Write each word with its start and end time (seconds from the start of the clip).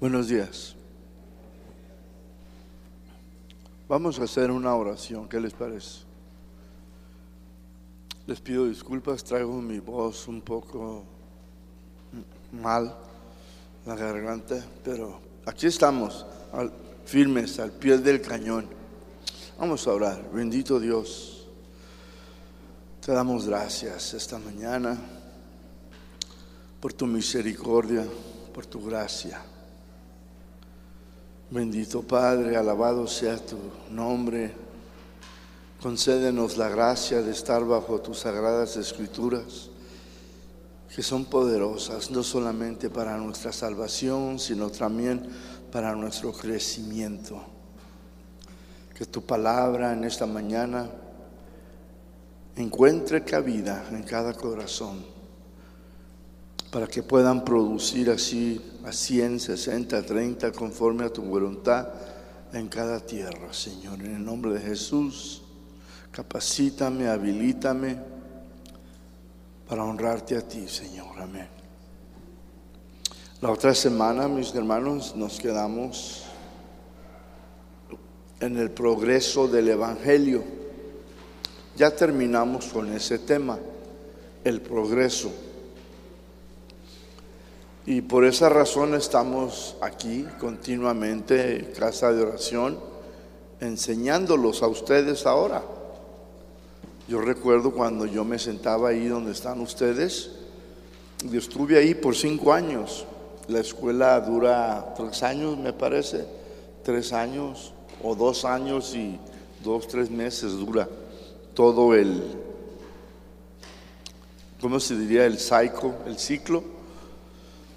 Buenos 0.00 0.28
días. 0.28 0.74
Vamos 3.86 4.18
a 4.18 4.24
hacer 4.24 4.50
una 4.50 4.74
oración, 4.74 5.28
¿qué 5.28 5.38
les 5.38 5.52
parece? 5.52 6.04
Les 8.26 8.40
pido 8.40 8.66
disculpas, 8.66 9.22
traigo 9.22 9.60
mi 9.60 9.78
voz 9.78 10.26
un 10.26 10.40
poco 10.40 11.04
mal, 12.50 12.96
la 13.84 13.94
garganta, 13.94 14.64
pero 14.82 15.20
aquí 15.44 15.66
estamos, 15.66 16.24
firmes, 17.04 17.60
al 17.60 17.72
pie 17.72 17.98
del 17.98 18.22
cañón. 18.22 18.68
Vamos 19.58 19.86
a 19.86 19.92
orar, 19.92 20.30
bendito 20.32 20.80
Dios. 20.80 21.46
Te 23.04 23.12
damos 23.12 23.46
gracias 23.46 24.14
esta 24.14 24.38
mañana 24.38 24.98
por 26.80 26.94
tu 26.94 27.06
misericordia, 27.06 28.06
por 28.54 28.64
tu 28.64 28.82
gracia. 28.82 29.42
Bendito 31.50 32.02
Padre, 32.02 32.56
alabado 32.56 33.08
sea 33.08 33.36
tu 33.36 33.58
nombre. 33.90 34.54
Concédenos 35.82 36.56
la 36.56 36.68
gracia 36.68 37.22
de 37.22 37.32
estar 37.32 37.64
bajo 37.64 38.00
tus 38.00 38.20
sagradas 38.20 38.76
escrituras, 38.76 39.68
que 40.94 41.02
son 41.02 41.24
poderosas 41.24 42.12
no 42.12 42.22
solamente 42.22 42.88
para 42.88 43.16
nuestra 43.16 43.52
salvación, 43.52 44.38
sino 44.38 44.70
también 44.70 45.28
para 45.72 45.96
nuestro 45.96 46.32
crecimiento. 46.32 47.42
Que 48.96 49.04
tu 49.06 49.20
palabra 49.20 49.92
en 49.92 50.04
esta 50.04 50.26
mañana 50.26 50.88
encuentre 52.54 53.24
cabida 53.24 53.88
en 53.90 54.04
cada 54.04 54.34
corazón 54.34 55.04
para 56.70 56.86
que 56.86 57.02
puedan 57.02 57.44
producir 57.44 58.08
así 58.08 58.69
a 58.84 58.92
100, 58.92 59.40
60, 59.40 60.02
30 60.02 60.52
conforme 60.52 61.04
a 61.04 61.12
tu 61.12 61.22
voluntad 61.22 61.88
en 62.52 62.68
cada 62.68 63.00
tierra, 63.00 63.52
Señor. 63.52 64.00
En 64.00 64.16
el 64.16 64.24
nombre 64.24 64.54
de 64.54 64.60
Jesús, 64.60 65.42
capacítame, 66.10 67.08
habilítame 67.08 67.98
para 69.68 69.84
honrarte 69.84 70.36
a 70.36 70.46
ti, 70.46 70.66
Señor. 70.68 71.20
Amén. 71.20 71.48
La 73.40 73.50
otra 73.50 73.74
semana, 73.74 74.28
mis 74.28 74.54
hermanos, 74.54 75.14
nos 75.16 75.38
quedamos 75.38 76.24
en 78.40 78.56
el 78.56 78.70
progreso 78.70 79.48
del 79.48 79.68
Evangelio. 79.68 80.42
Ya 81.76 81.94
terminamos 81.94 82.66
con 82.66 82.92
ese 82.92 83.18
tema, 83.18 83.58
el 84.44 84.60
progreso. 84.60 85.30
Y 87.86 88.02
por 88.02 88.26
esa 88.26 88.50
razón 88.50 88.94
estamos 88.94 89.76
aquí 89.80 90.26
continuamente, 90.38 91.72
casa 91.78 92.12
de 92.12 92.22
oración, 92.22 92.78
enseñándolos 93.58 94.62
a 94.62 94.68
ustedes 94.68 95.24
ahora. 95.24 95.62
Yo 97.08 97.22
recuerdo 97.22 97.72
cuando 97.72 98.04
yo 98.04 98.22
me 98.22 98.38
sentaba 98.38 98.90
ahí 98.90 99.08
donde 99.08 99.32
están 99.32 99.60
ustedes, 99.60 100.30
yo 101.24 101.38
estuve 101.38 101.78
ahí 101.78 101.94
por 101.94 102.14
cinco 102.14 102.52
años. 102.52 103.06
La 103.48 103.60
escuela 103.60 104.20
dura 104.20 104.92
tres 104.94 105.22
años, 105.22 105.56
me 105.56 105.72
parece, 105.72 106.26
tres 106.84 107.14
años 107.14 107.72
o 108.02 108.14
dos 108.14 108.44
años 108.44 108.94
y 108.94 109.18
dos, 109.64 109.88
tres 109.88 110.10
meses 110.10 110.52
dura 110.52 110.86
todo 111.54 111.94
el, 111.94 112.22
¿cómo 114.60 114.78
se 114.78 114.96
diría? 114.96 115.24
El 115.24 115.38
ciclo, 115.38 115.94
el 116.06 116.18
ciclo 116.18 116.79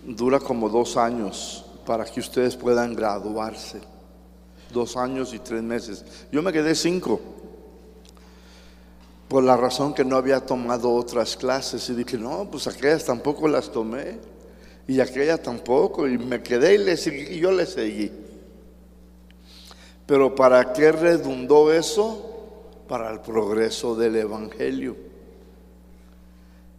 dura 0.05 0.39
como 0.39 0.69
dos 0.69 0.97
años 0.97 1.65
para 1.85 2.05
que 2.05 2.19
ustedes 2.19 2.55
puedan 2.55 2.93
graduarse. 2.93 3.81
Dos 4.71 4.97
años 4.97 5.33
y 5.33 5.39
tres 5.39 5.61
meses. 5.61 6.03
Yo 6.31 6.41
me 6.41 6.51
quedé 6.51 6.75
cinco. 6.75 7.19
Por 9.27 9.43
la 9.43 9.55
razón 9.55 9.93
que 9.93 10.03
no 10.03 10.15
había 10.15 10.39
tomado 10.39 10.93
otras 10.93 11.35
clases. 11.37 11.87
Y 11.89 11.93
dije, 11.93 12.17
no, 12.17 12.49
pues 12.49 12.67
aquellas 12.67 13.05
tampoco 13.05 13.47
las 13.47 13.71
tomé. 13.71 14.19
Y 14.87 14.99
aquella 14.99 15.41
tampoco. 15.41 16.07
Y 16.07 16.17
me 16.17 16.41
quedé 16.41 16.75
y, 16.75 16.77
le 16.79 16.97
seguí, 16.97 17.35
y 17.35 17.39
yo 17.39 17.51
le 17.51 17.65
seguí. 17.65 18.11
Pero 20.05 20.35
¿para 20.35 20.73
qué 20.73 20.91
redundó 20.91 21.71
eso? 21.71 22.29
Para 22.87 23.11
el 23.11 23.21
progreso 23.21 23.95
del 23.95 24.15
Evangelio 24.17 25.12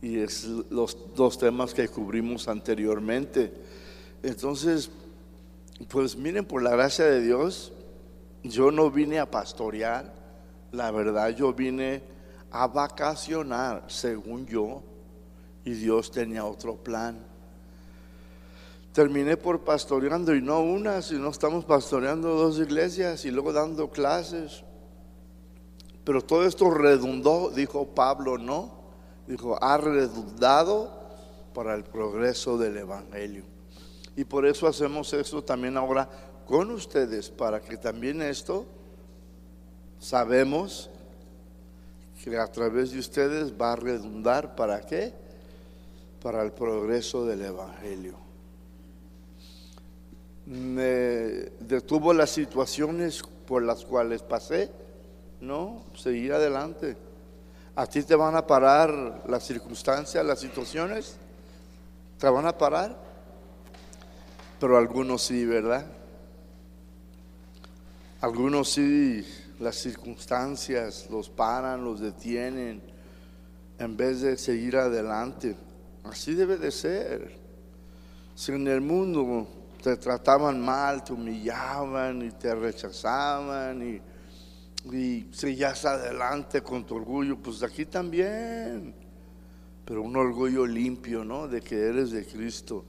y 0.05 0.19
es 0.19 0.45
los 0.69 0.99
dos 1.15 1.39
temas 1.39 1.73
que 1.73 1.89
cubrimos 1.89 2.47
anteriormente. 2.47 3.51
Entonces, 4.23 4.91
pues 5.89 6.15
miren, 6.15 6.45
por 6.45 6.63
la 6.63 6.73
gracia 6.73 7.07
de 7.07 7.23
Dios, 7.23 7.73
yo 8.43 8.71
no 8.71 8.91
vine 8.91 9.19
a 9.19 9.31
pastorear, 9.31 10.13
la 10.73 10.91
verdad 10.91 11.31
yo 11.31 11.55
vine 11.55 12.03
a 12.51 12.67
vacacionar, 12.67 13.85
según 13.87 14.45
yo, 14.45 14.83
y 15.65 15.73
Dios 15.73 16.11
tenía 16.11 16.45
otro 16.45 16.77
plan. 16.77 17.25
Terminé 18.93 19.39
por 19.39 19.65
pastoreando 19.65 20.35
y 20.35 20.43
no 20.43 20.61
una, 20.61 21.01
sino 21.01 21.31
estamos 21.31 21.65
pastoreando 21.65 22.29
dos 22.35 22.59
iglesias 22.59 23.25
y 23.25 23.31
luego 23.31 23.55
dando 23.55 23.91
clases. 23.91 24.65
Pero 26.05 26.21
todo 26.21 26.45
esto 26.47 26.69
redundó, 26.69 27.49
dijo 27.49 27.87
Pablo, 27.87 28.37
¿no? 28.37 28.84
Dijo, 29.27 29.63
ha 29.63 29.77
redundado 29.77 30.91
para 31.55 31.75
el 31.75 31.85
progreso 31.85 32.59
del 32.59 32.77
Evangelio. 32.77 33.45
Y 34.17 34.25
por 34.25 34.47
eso 34.47 34.67
hacemos 34.67 35.13
esto 35.13 35.43
también 35.43 35.77
ahora 35.77 36.09
con 36.47 36.71
ustedes, 36.71 37.31
para 37.31 37.61
que 37.61 37.77
también 37.77 38.21
esto 38.23 38.67
sabemos 39.99 40.91
que 42.23 42.39
a 42.39 42.47
través 42.47 42.93
de 42.93 42.99
ustedes 42.99 43.53
va 43.61 43.73
a 43.73 43.77
redundar 43.77 44.55
para 44.55 44.81
qué? 44.83 45.13
Para 46.23 46.43
el 46.43 46.53
progreso 46.53 47.25
del 47.27 47.43
Evangelio. 47.43 48.17
Me 50.47 51.51
detuvo 51.61 52.13
las 52.13 52.31
situaciones 52.31 53.23
por 53.47 53.63
las 53.63 53.85
cuales 53.85 54.23
pasé, 54.23 54.71
no, 55.41 55.83
seguir 55.97 56.33
adelante. 56.33 56.97
¿A 57.77 57.87
ti 57.87 58.05
te 58.05 58.15
van 58.15 58.37
a 58.37 58.47
parar 58.47 59.25
las 59.27 59.45
circunstancias, 59.45 60.25
las 60.25 60.39
situaciones? 60.39 61.17
¿Te 62.19 62.29
van 62.29 62.47
a 62.47 62.57
parar? 62.57 62.97
Pero 64.61 64.79
algunos 64.79 65.23
sí, 65.23 65.45
¿verdad? 65.45 65.85
Algunos 68.21 68.71
sí, 68.71 69.27
las 69.59 69.75
circunstancias 69.75 71.09
los 71.11 71.29
paran, 71.29 71.85
los 71.85 71.99
detienen, 71.99 72.81
en 73.79 73.97
vez 73.97 74.21
de 74.21 74.37
seguir 74.37 74.77
adelante. 74.77 75.57
Así 76.05 76.35
debe 76.35 76.57
de 76.57 76.71
ser. 76.71 77.37
Si 78.37 78.53
en 78.53 78.69
el 78.69 78.81
mundo 78.81 79.49
te 79.83 79.97
trataban 79.97 80.61
mal, 80.61 81.03
te 81.03 81.13
humillaban 81.13 82.23
y 82.23 82.31
te 82.31 82.55
rechazaban 82.55 83.83
y 83.83 84.14
y 84.93 85.29
seguías 85.33 85.85
adelante 85.85 86.63
con 86.63 86.85
tu 86.85 86.97
orgullo, 86.97 87.39
pues 87.39 87.63
aquí 87.63 87.87
también, 87.87 88.95
pero 89.85 90.03
un 90.03 90.17
orgullo 90.17 90.67
limpio, 90.67 91.25
¿no? 91.25 91.49
De 91.49 91.61
que 91.61 91.79
eres 91.79 92.11
de 92.11 92.27
Cristo. 92.27 92.85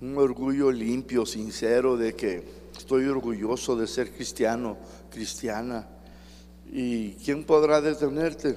Un 0.00 0.18
orgullo 0.18 0.70
limpio, 0.72 1.24
sincero, 1.24 1.96
de 1.96 2.14
que 2.14 2.44
estoy 2.76 3.06
orgulloso 3.06 3.76
de 3.76 3.86
ser 3.86 4.12
cristiano, 4.12 4.76
cristiana. 5.10 5.86
¿Y 6.70 7.12
quién 7.12 7.44
podrá 7.44 7.80
detenerte? 7.80 8.56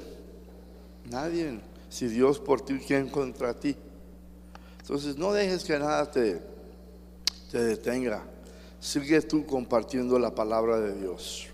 Nadie. 1.10 1.60
Si 1.90 2.08
Dios 2.08 2.40
por 2.40 2.62
ti, 2.62 2.80
¿quién 2.86 3.10
contra 3.10 3.54
ti? 3.54 3.76
Entonces 4.82 5.18
no 5.18 5.32
dejes 5.32 5.64
que 5.64 5.78
nada 5.78 6.10
te, 6.10 6.42
te 7.52 7.64
detenga. 7.64 8.24
Sigue 8.80 9.22
tú 9.22 9.46
compartiendo 9.46 10.20
la 10.20 10.34
palabra 10.34 10.80
de 10.80 11.00
Dios. 11.00 11.48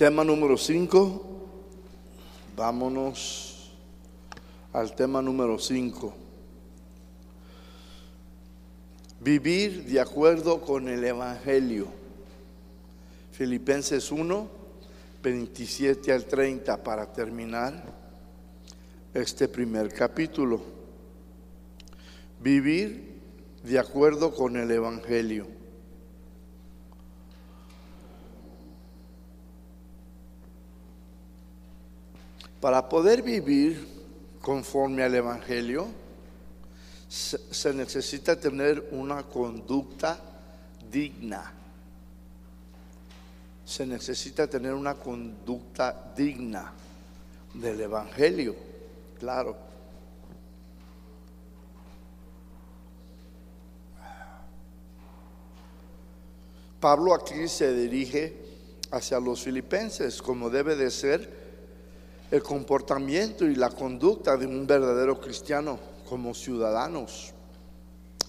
Tema 0.00 0.24
número 0.24 0.56
5. 0.56 1.26
Vámonos 2.56 3.70
al 4.72 4.96
tema 4.96 5.20
número 5.20 5.58
5. 5.58 6.14
Vivir 9.20 9.84
de 9.84 10.00
acuerdo 10.00 10.62
con 10.62 10.88
el 10.88 11.04
Evangelio. 11.04 11.88
Filipenses 13.32 14.10
1, 14.10 14.48
27 15.22 16.12
al 16.14 16.24
30 16.24 16.82
para 16.82 17.12
terminar 17.12 17.84
este 19.12 19.48
primer 19.48 19.92
capítulo. 19.92 20.62
Vivir 22.40 23.20
de 23.62 23.78
acuerdo 23.78 24.34
con 24.34 24.56
el 24.56 24.70
Evangelio. 24.70 25.59
Para 32.60 32.88
poder 32.88 33.22
vivir 33.22 33.88
conforme 34.40 35.02
al 35.02 35.14
Evangelio, 35.14 35.88
se, 37.08 37.72
necesita 37.72 38.38
tener 38.38 38.88
una 38.92 39.22
conducta 39.22 40.20
digna. 40.90 41.52
Se 43.64 43.86
necesita 43.86 44.46
tener 44.46 44.74
una 44.74 44.94
conducta 44.94 46.12
digna 46.14 46.72
del 47.54 47.80
Evangelio, 47.80 48.54
claro. 49.18 49.56
Pablo 56.78 57.14
aquí 57.14 57.48
se 57.48 57.74
dirige 57.74 58.36
hacia 58.90 59.18
los 59.18 59.42
filipenses 59.42 60.20
como 60.20 60.50
debe 60.50 60.76
de 60.76 60.90
ser 60.90 61.39
el 62.30 62.42
comportamiento 62.42 63.46
y 63.46 63.56
la 63.56 63.70
conducta 63.70 64.36
de 64.36 64.46
un 64.46 64.66
verdadero 64.66 65.20
cristiano 65.20 65.78
como 66.08 66.34
ciudadanos 66.34 67.34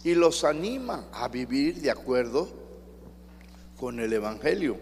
y 0.04 0.16
los 0.16 0.44
anima 0.44 1.08
a 1.14 1.28
vivir 1.28 1.82
de 1.82 1.92
acuerdo 1.92 2.48
con 3.78 4.00
el 4.00 4.12
Evangelio. 4.14 4.78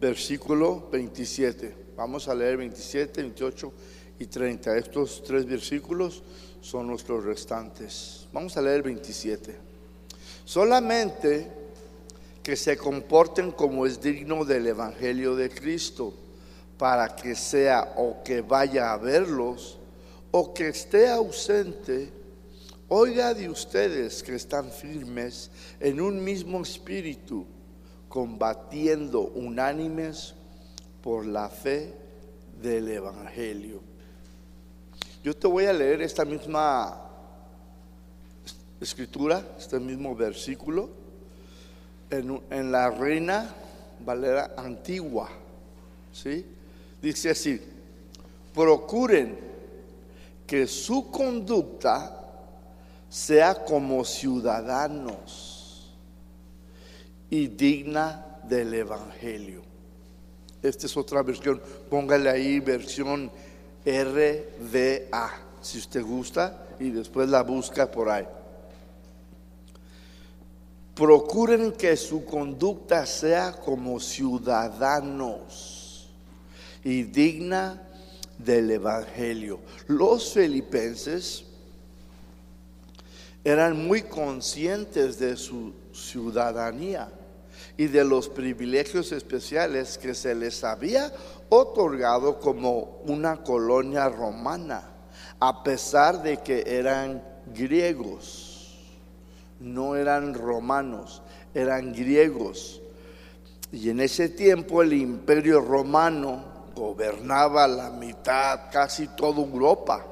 Versículo 0.00 0.88
27. 0.90 1.74
Vamos 1.96 2.28
a 2.28 2.34
leer 2.34 2.56
27, 2.56 3.22
28 3.22 3.72
y 4.18 4.26
30. 4.26 4.76
Estos 4.76 5.22
tres 5.24 5.46
versículos 5.46 6.22
son 6.60 6.86
nuestros 6.86 7.24
restantes. 7.24 8.26
Vamos 8.32 8.56
a 8.56 8.62
leer 8.62 8.82
27. 8.82 9.56
Solamente 10.44 11.50
que 12.42 12.56
se 12.56 12.76
comporten 12.76 13.52
como 13.52 13.86
es 13.86 14.00
digno 14.00 14.44
del 14.44 14.68
Evangelio 14.68 15.36
de 15.36 15.50
Cristo, 15.50 16.14
para 16.78 17.08
que 17.08 17.34
sea 17.34 17.94
o 17.96 18.22
que 18.22 18.40
vaya 18.40 18.92
a 18.92 18.96
verlos 18.96 19.78
o 20.30 20.54
que 20.54 20.68
esté 20.68 21.10
ausente, 21.10 22.12
oiga 22.88 23.34
de 23.34 23.48
ustedes 23.48 24.22
que 24.22 24.36
están 24.36 24.70
firmes 24.70 25.50
en 25.80 26.00
un 26.00 26.22
mismo 26.22 26.62
espíritu, 26.62 27.46
combatiendo 28.08 29.22
unánimes 29.22 30.34
por 31.02 31.26
la 31.26 31.48
fe 31.48 31.94
del 32.62 32.88
Evangelio. 32.88 33.80
Yo 35.24 35.34
te 35.34 35.48
voy 35.48 35.64
a 35.64 35.72
leer 35.72 36.00
esta 36.02 36.24
misma 36.24 37.10
escritura, 38.80 39.42
este 39.58 39.80
mismo 39.80 40.14
versículo, 40.14 40.90
en, 42.10 42.40
en 42.50 42.70
la 42.70 42.90
Reina 42.90 43.52
Valera 44.04 44.54
Antigua. 44.56 45.28
¿sí? 46.12 46.46
Dice 47.00 47.30
así, 47.30 47.60
procuren 48.52 49.38
que 50.46 50.66
su 50.66 51.10
conducta 51.10 52.14
sea 53.08 53.64
como 53.64 54.04
ciudadanos 54.04 55.94
y 57.30 57.46
digna 57.46 58.40
del 58.42 58.74
Evangelio. 58.74 59.62
Esta 60.60 60.86
es 60.86 60.96
otra 60.96 61.22
versión, 61.22 61.62
póngale 61.88 62.30
ahí 62.30 62.58
versión 62.58 63.30
RDA, 63.84 65.30
si 65.60 65.78
usted 65.78 66.02
gusta, 66.02 66.66
y 66.80 66.90
después 66.90 67.28
la 67.28 67.42
busca 67.42 67.88
por 67.88 68.08
ahí. 68.08 68.26
Procuren 70.96 71.70
que 71.72 71.96
su 71.96 72.24
conducta 72.24 73.06
sea 73.06 73.52
como 73.52 74.00
ciudadanos 74.00 75.77
y 76.84 77.02
digna 77.04 77.82
del 78.38 78.70
Evangelio. 78.70 79.60
Los 79.86 80.32
filipenses 80.32 81.44
eran 83.44 83.86
muy 83.86 84.02
conscientes 84.02 85.18
de 85.18 85.36
su 85.36 85.72
ciudadanía 85.92 87.08
y 87.76 87.86
de 87.86 88.04
los 88.04 88.28
privilegios 88.28 89.12
especiales 89.12 89.98
que 89.98 90.14
se 90.14 90.34
les 90.34 90.64
había 90.64 91.12
otorgado 91.48 92.40
como 92.40 93.00
una 93.06 93.42
colonia 93.42 94.08
romana, 94.08 94.90
a 95.40 95.62
pesar 95.62 96.22
de 96.22 96.38
que 96.38 96.64
eran 96.66 97.22
griegos 97.54 98.48
no 99.60 99.96
eran 99.96 100.34
romanos, 100.34 101.22
eran 101.54 101.92
griegos. 101.92 102.80
Y 103.72 103.90
en 103.90 104.00
ese 104.00 104.28
tiempo 104.28 104.82
el 104.82 104.92
imperio 104.92 105.60
romano 105.60 106.57
gobernaba 106.78 107.66
la 107.66 107.90
mitad, 107.90 108.70
casi 108.70 109.08
toda 109.08 109.42
Europa. 109.42 110.04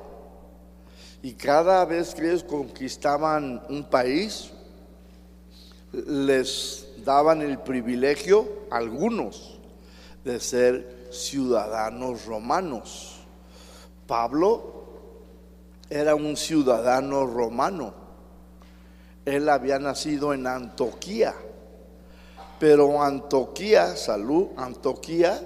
Y 1.22 1.32
cada 1.34 1.84
vez 1.84 2.14
que 2.14 2.26
ellos 2.26 2.44
conquistaban 2.44 3.62
un 3.68 3.84
país, 3.84 4.50
les 5.92 6.86
daban 7.04 7.40
el 7.42 7.58
privilegio, 7.58 8.66
algunos, 8.70 9.58
de 10.24 10.40
ser 10.40 11.08
ciudadanos 11.10 12.26
romanos. 12.26 13.20
Pablo 14.06 14.84
era 15.88 16.14
un 16.14 16.36
ciudadano 16.36 17.26
romano 17.26 18.06
él 19.26 19.48
había 19.48 19.80
nacido 19.80 20.32
en 20.32 20.46
Antoquía, 20.46 21.34
pero 22.60 23.02
Antoquía, 23.02 23.96
salud, 23.96 24.46
Antoquía, 24.56 25.42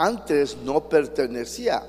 antes 0.00 0.56
no 0.56 0.88
pertenecía 0.88 1.82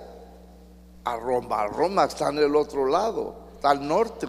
a 1.04 1.18
Roma. 1.18 1.68
Roma 1.68 2.06
está 2.06 2.30
en 2.30 2.40
el 2.40 2.56
otro 2.56 2.86
lado, 2.88 3.36
está 3.56 3.72
al 3.72 3.88
norte. 3.88 4.28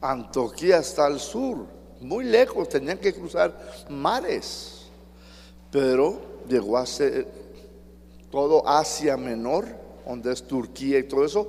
Antoquía 0.00 0.78
está 0.78 1.06
al 1.06 1.20
sur, 1.20 1.66
muy 2.00 2.24
lejos, 2.24 2.68
tenían 2.68 2.98
que 2.98 3.14
cruzar 3.14 3.56
mares. 3.88 4.86
Pero 5.70 6.20
llegó 6.48 6.76
a 6.76 6.86
ser 6.86 7.28
todo 8.30 8.66
Asia 8.66 9.16
Menor, 9.16 9.66
donde 10.06 10.32
es 10.32 10.46
Turquía 10.46 10.98
y 10.98 11.04
todo 11.04 11.24
eso, 11.24 11.48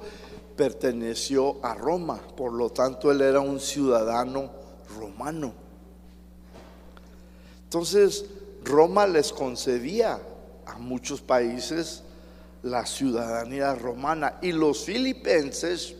perteneció 0.55 1.57
a 1.63 1.73
Roma, 1.73 2.21
por 2.37 2.53
lo 2.53 2.69
tanto 2.69 3.11
él 3.11 3.21
era 3.21 3.39
un 3.39 3.59
ciudadano 3.59 4.51
romano. 4.99 5.53
Entonces 7.63 8.25
Roma 8.63 9.07
les 9.07 9.33
concedía 9.33 10.19
a 10.65 10.77
muchos 10.77 11.21
países 11.21 12.03
la 12.63 12.85
ciudadanía 12.85 13.75
romana 13.75 14.39
y 14.41 14.51
los 14.51 14.85
filipenses 14.85 15.95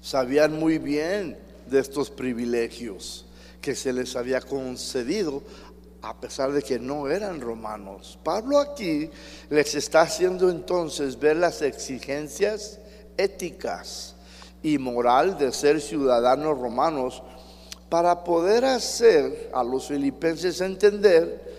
sabían 0.00 0.58
muy 0.58 0.78
bien 0.78 1.38
de 1.66 1.78
estos 1.78 2.10
privilegios 2.10 3.24
que 3.60 3.74
se 3.76 3.92
les 3.92 4.16
había 4.16 4.40
concedido 4.40 5.42
a 6.02 6.20
pesar 6.20 6.50
de 6.50 6.62
que 6.62 6.80
no 6.80 7.08
eran 7.08 7.40
romanos. 7.40 8.18
Pablo 8.24 8.58
aquí 8.58 9.08
les 9.48 9.74
está 9.76 10.02
haciendo 10.02 10.50
entonces 10.50 11.18
ver 11.18 11.36
las 11.36 11.62
exigencias 11.62 12.80
éticas 13.16 14.16
y 14.64 14.78
moral 14.78 15.38
de 15.38 15.52
ser 15.52 15.80
ciudadanos 15.80 16.58
romanos 16.58 17.22
para 17.88 18.24
poder 18.24 18.64
hacer 18.64 19.50
a 19.54 19.62
los 19.62 19.86
filipenses 19.86 20.60
entender 20.60 21.51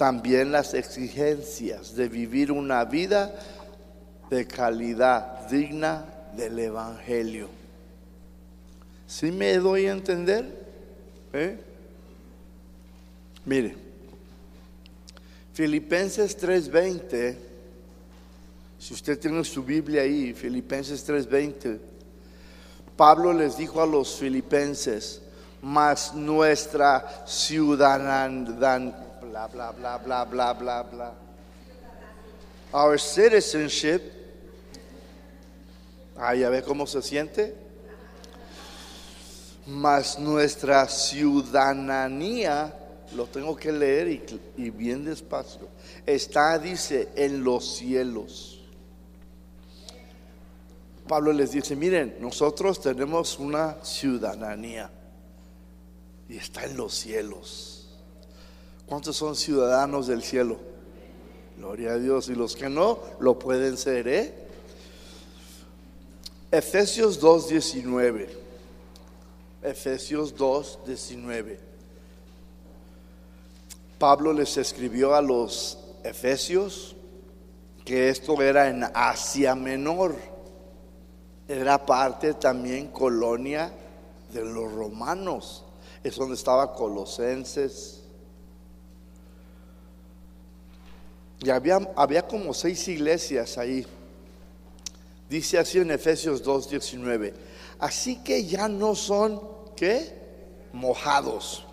también 0.00 0.50
las 0.50 0.72
exigencias 0.72 1.94
de 1.94 2.08
vivir 2.08 2.50
una 2.50 2.86
vida 2.86 3.34
de 4.30 4.46
calidad 4.46 5.46
digna 5.50 6.06
del 6.34 6.58
Evangelio. 6.58 7.50
¿Sí 9.06 9.30
me 9.30 9.58
doy 9.58 9.88
a 9.88 9.92
entender? 9.92 10.46
¿Eh? 11.34 11.60
Mire, 13.44 13.76
Filipenses 15.52 16.34
3:20 16.38 17.36
si 18.78 18.94
usted 18.94 19.18
tiene 19.20 19.44
su 19.44 19.62
Biblia 19.62 20.00
ahí, 20.00 20.32
Filipenses 20.32 21.06
3:20, 21.06 21.78
Pablo 22.96 23.34
les 23.34 23.58
dijo 23.58 23.82
a 23.82 23.86
los 23.86 24.16
filipenses, 24.16 25.20
mas 25.60 26.14
nuestra 26.14 27.26
ciudadanía, 27.26 29.09
bla, 29.30 29.46
bla, 29.46 29.70
bla, 29.72 29.98
bla, 29.98 30.24
bla, 30.24 30.52
bla, 30.54 30.82
bla. 30.82 31.14
Our 32.72 32.98
citizenship, 32.98 34.02
ah, 36.16 36.34
ya 36.34 36.50
ve 36.50 36.62
cómo 36.62 36.86
se 36.86 37.00
siente. 37.00 37.54
Mas 39.66 40.18
nuestra 40.18 40.88
ciudadanía, 40.88 42.74
lo 43.14 43.26
tengo 43.26 43.54
que 43.54 43.70
leer 43.70 44.08
y, 44.08 44.22
y 44.56 44.70
bien 44.70 45.04
despacio, 45.04 45.68
está, 46.04 46.58
dice, 46.58 47.10
en 47.14 47.44
los 47.44 47.76
cielos. 47.76 48.60
Pablo 51.06 51.32
les 51.32 51.52
dice, 51.52 51.76
miren, 51.76 52.16
nosotros 52.20 52.80
tenemos 52.80 53.38
una 53.38 53.76
ciudadanía 53.84 54.90
y 56.28 56.36
está 56.36 56.64
en 56.64 56.76
los 56.76 56.94
cielos. 56.94 57.69
¿Cuántos 58.90 59.14
son 59.14 59.36
ciudadanos 59.36 60.08
del 60.08 60.20
cielo? 60.20 60.58
Gloria 61.56 61.92
a 61.92 61.98
Dios. 61.98 62.28
Y 62.28 62.34
los 62.34 62.56
que 62.56 62.68
no, 62.68 62.98
lo 63.20 63.38
pueden 63.38 63.76
ser, 63.76 64.08
¿eh? 64.08 64.34
Efesios 66.50 67.22
2.19. 67.22 68.26
Efesios 69.62 70.34
2.19. 70.34 71.58
Pablo 73.96 74.32
les 74.32 74.56
escribió 74.56 75.14
a 75.14 75.22
los 75.22 75.78
Efesios 76.02 76.96
que 77.84 78.08
esto 78.08 78.42
era 78.42 78.70
en 78.70 78.82
Asia 78.92 79.54
Menor. 79.54 80.16
Era 81.46 81.86
parte 81.86 82.34
también 82.34 82.88
colonia 82.88 83.72
de 84.32 84.44
los 84.44 84.72
romanos. 84.72 85.64
Es 86.02 86.16
donde 86.16 86.34
estaba 86.34 86.74
Colosenses. 86.74 87.99
Y 91.42 91.50
había, 91.50 91.76
había 91.96 92.26
como 92.26 92.52
seis 92.52 92.86
iglesias 92.88 93.56
ahí. 93.56 93.86
Dice 95.28 95.58
así 95.58 95.78
en 95.78 95.90
Efesios 95.90 96.44
2.19. 96.44 97.32
Así 97.78 98.22
que 98.22 98.44
ya 98.44 98.68
no 98.68 98.94
son, 98.94 99.40
¿qué? 99.74 100.12
Mojados. 100.72 101.64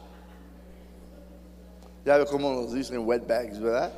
Ya 2.05 2.17
ve 2.17 2.25
cómo 2.25 2.53
nos 2.53 2.73
dicen 2.73 3.05
wetbags, 3.05 3.59
¿verdad? 3.59 3.91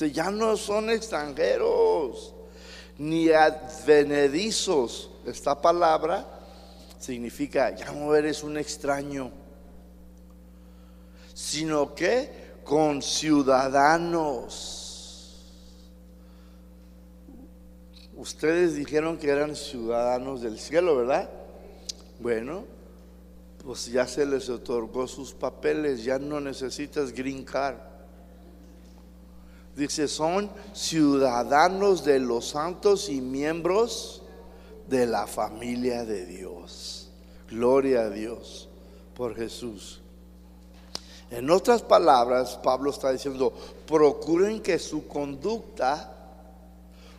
O 0.00 0.04
ya 0.06 0.30
no 0.30 0.56
son 0.56 0.88
extranjeros 0.88 2.34
ni 2.96 3.28
advenedizos. 3.30 5.10
Esta 5.26 5.60
palabra 5.60 6.26
significa, 6.98 7.74
ya 7.74 7.92
no 7.92 8.14
eres 8.14 8.42
un 8.42 8.56
extraño, 8.56 9.30
sino 11.34 11.94
que 11.94 12.41
con 12.64 13.02
ciudadanos. 13.02 14.82
Ustedes 18.16 18.74
dijeron 18.74 19.18
que 19.18 19.30
eran 19.30 19.56
ciudadanos 19.56 20.42
del 20.42 20.58
cielo, 20.58 20.96
¿verdad? 20.96 21.28
Bueno, 22.20 22.64
pues 23.64 23.86
ya 23.86 24.06
se 24.06 24.26
les 24.26 24.48
otorgó 24.48 25.06
sus 25.06 25.32
papeles, 25.32 26.04
ya 26.04 26.18
no 26.18 26.40
necesitas 26.40 27.12
green 27.12 27.44
card. 27.44 27.78
Dice, 29.76 30.06
son 30.06 30.50
ciudadanos 30.74 32.04
de 32.04 32.20
los 32.20 32.50
santos 32.50 33.08
y 33.08 33.20
miembros 33.20 34.22
de 34.88 35.06
la 35.06 35.26
familia 35.26 36.04
de 36.04 36.26
Dios. 36.26 37.10
Gloria 37.48 38.02
a 38.02 38.10
Dios 38.10 38.68
por 39.14 39.34
Jesús. 39.34 40.01
En 41.32 41.48
otras 41.48 41.80
palabras, 41.80 42.60
Pablo 42.62 42.90
está 42.90 43.10
diciendo, 43.10 43.54
procuren 43.86 44.60
que 44.60 44.78
su 44.78 45.08
conducta 45.08 46.14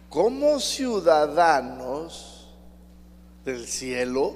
como 0.08 0.60
ciudadanos 0.60 2.48
del 3.44 3.66
cielo 3.66 4.36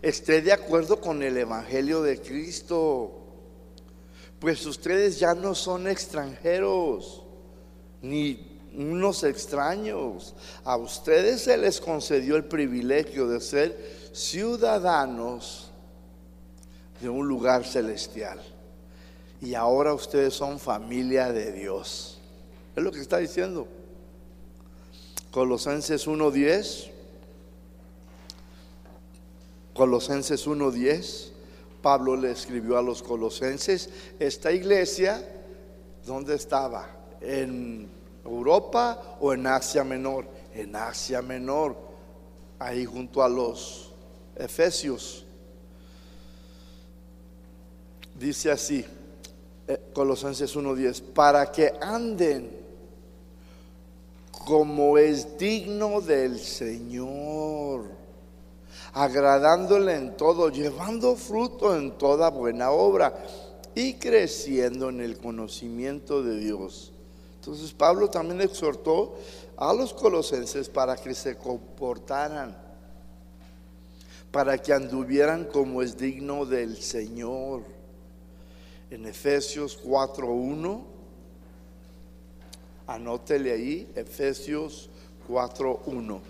esté 0.00 0.40
de 0.40 0.52
acuerdo 0.52 1.00
con 1.00 1.24
el 1.24 1.36
Evangelio 1.36 2.02
de 2.02 2.20
Cristo. 2.20 3.10
Pues 4.38 4.64
ustedes 4.64 5.18
ya 5.18 5.34
no 5.34 5.56
son 5.56 5.88
extranjeros, 5.88 7.24
ni 8.00 8.60
unos 8.76 9.24
extraños. 9.24 10.36
A 10.62 10.76
ustedes 10.76 11.42
se 11.42 11.56
les 11.56 11.80
concedió 11.80 12.36
el 12.36 12.44
privilegio 12.44 13.26
de 13.26 13.40
ser 13.40 14.10
ciudadanos 14.12 15.67
de 17.00 17.08
un 17.08 17.28
lugar 17.28 17.64
celestial. 17.64 18.40
Y 19.40 19.54
ahora 19.54 19.94
ustedes 19.94 20.34
son 20.34 20.58
familia 20.58 21.32
de 21.32 21.52
Dios. 21.52 22.18
Es 22.74 22.82
lo 22.82 22.90
que 22.90 23.00
está 23.00 23.18
diciendo. 23.18 23.68
Colosenses 25.30 26.06
1.10. 26.06 26.90
Colosenses 29.74 30.46
1.10. 30.46 31.30
Pablo 31.82 32.16
le 32.16 32.32
escribió 32.32 32.76
a 32.76 32.82
los 32.82 33.02
colosenses. 33.02 33.90
Esta 34.18 34.50
iglesia, 34.50 35.22
¿dónde 36.04 36.34
estaba? 36.34 36.88
¿En 37.20 37.88
Europa 38.24 39.16
o 39.20 39.32
en 39.32 39.46
Asia 39.46 39.84
Menor? 39.84 40.26
En 40.52 40.74
Asia 40.74 41.22
Menor, 41.22 41.76
ahí 42.58 42.84
junto 42.84 43.22
a 43.22 43.28
los 43.28 43.92
Efesios. 44.34 45.24
Dice 48.18 48.50
así, 48.50 48.84
eh, 49.68 49.80
Colosenses 49.92 50.56
1.10, 50.56 51.02
para 51.12 51.52
que 51.52 51.72
anden 51.80 52.50
como 54.44 54.98
es 54.98 55.38
digno 55.38 56.00
del 56.00 56.40
Señor, 56.40 57.84
agradándole 58.92 59.94
en 59.94 60.16
todo, 60.16 60.48
llevando 60.48 61.14
fruto 61.14 61.76
en 61.76 61.92
toda 61.92 62.30
buena 62.30 62.70
obra 62.70 63.14
y 63.74 63.94
creciendo 63.94 64.88
en 64.88 65.00
el 65.00 65.18
conocimiento 65.18 66.22
de 66.22 66.40
Dios. 66.40 66.92
Entonces 67.36 67.72
Pablo 67.72 68.10
también 68.10 68.40
exhortó 68.40 69.14
a 69.56 69.72
los 69.72 69.94
colosenses 69.94 70.68
para 70.68 70.96
que 70.96 71.14
se 71.14 71.36
comportaran, 71.36 72.56
para 74.32 74.58
que 74.58 74.72
anduvieran 74.72 75.44
como 75.44 75.82
es 75.82 75.96
digno 75.96 76.46
del 76.46 76.78
Señor. 76.78 77.77
En 78.90 79.06
Efesios 79.06 79.82
4.1 79.84 80.98
Anótele 82.88 83.52
ahí, 83.52 83.92
Efesios 83.94 84.88
4.1. 85.28 86.20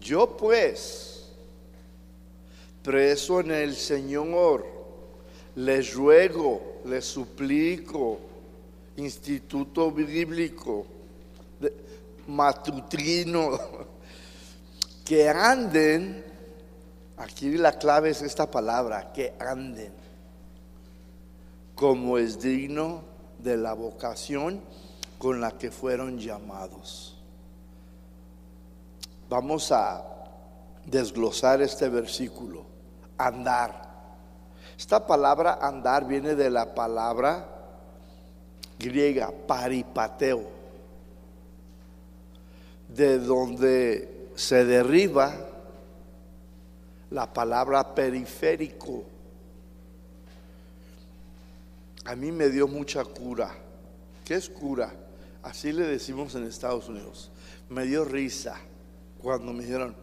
Yo 0.00 0.36
pues, 0.36 1.32
preso 2.84 3.40
en 3.40 3.50
el 3.50 3.74
Señor, 3.74 4.64
les 5.56 5.92
ruego, 5.92 6.82
les 6.84 7.04
suplico, 7.04 8.20
instituto 8.94 9.90
bíblico, 9.90 10.86
matutino, 12.28 13.58
que 15.04 15.28
anden, 15.28 16.24
aquí 17.16 17.58
la 17.58 17.72
clave 17.72 18.10
es 18.10 18.22
esta 18.22 18.48
palabra, 18.48 19.12
que 19.12 19.34
anden, 19.40 19.92
como 21.76 22.16
es 22.18 22.40
digno 22.40 23.02
de 23.38 23.56
la 23.56 23.74
vocación 23.74 24.60
con 25.18 25.40
la 25.40 25.52
que 25.52 25.70
fueron 25.70 26.18
llamados. 26.18 27.22
Vamos 29.28 29.70
a 29.70 30.02
desglosar 30.86 31.60
este 31.60 31.88
versículo. 31.88 32.64
Andar. 33.18 33.86
Esta 34.78 35.06
palabra 35.06 35.58
andar 35.60 36.06
viene 36.06 36.34
de 36.34 36.50
la 36.50 36.74
palabra 36.74 37.46
griega 38.78 39.32
paripateo, 39.46 40.44
de 42.88 43.18
donde 43.18 44.30
se 44.34 44.64
derriba 44.64 45.34
la 47.10 47.32
palabra 47.32 47.94
periférico. 47.94 49.15
A 52.06 52.14
mí 52.14 52.30
me 52.30 52.48
dio 52.48 52.68
mucha 52.68 53.04
cura. 53.04 53.52
¿Qué 54.24 54.34
es 54.34 54.48
cura? 54.48 54.92
Así 55.42 55.72
le 55.72 55.84
decimos 55.84 56.34
en 56.36 56.44
Estados 56.44 56.88
Unidos. 56.88 57.32
Me 57.68 57.84
dio 57.84 58.04
risa 58.04 58.56
cuando 59.20 59.52
me 59.52 59.64
dijeron 59.64 59.94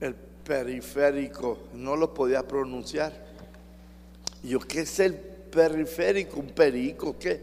el 0.00 0.14
periférico, 0.14 1.58
no 1.74 1.96
lo 1.96 2.14
podía 2.14 2.46
pronunciar. 2.48 3.12
Y 4.42 4.48
yo, 4.48 4.60
¿qué 4.60 4.80
es 4.80 5.00
el 5.00 5.14
periférico? 5.14 6.40
¿Un 6.40 6.48
perico? 6.48 7.18
¿Qué? 7.18 7.42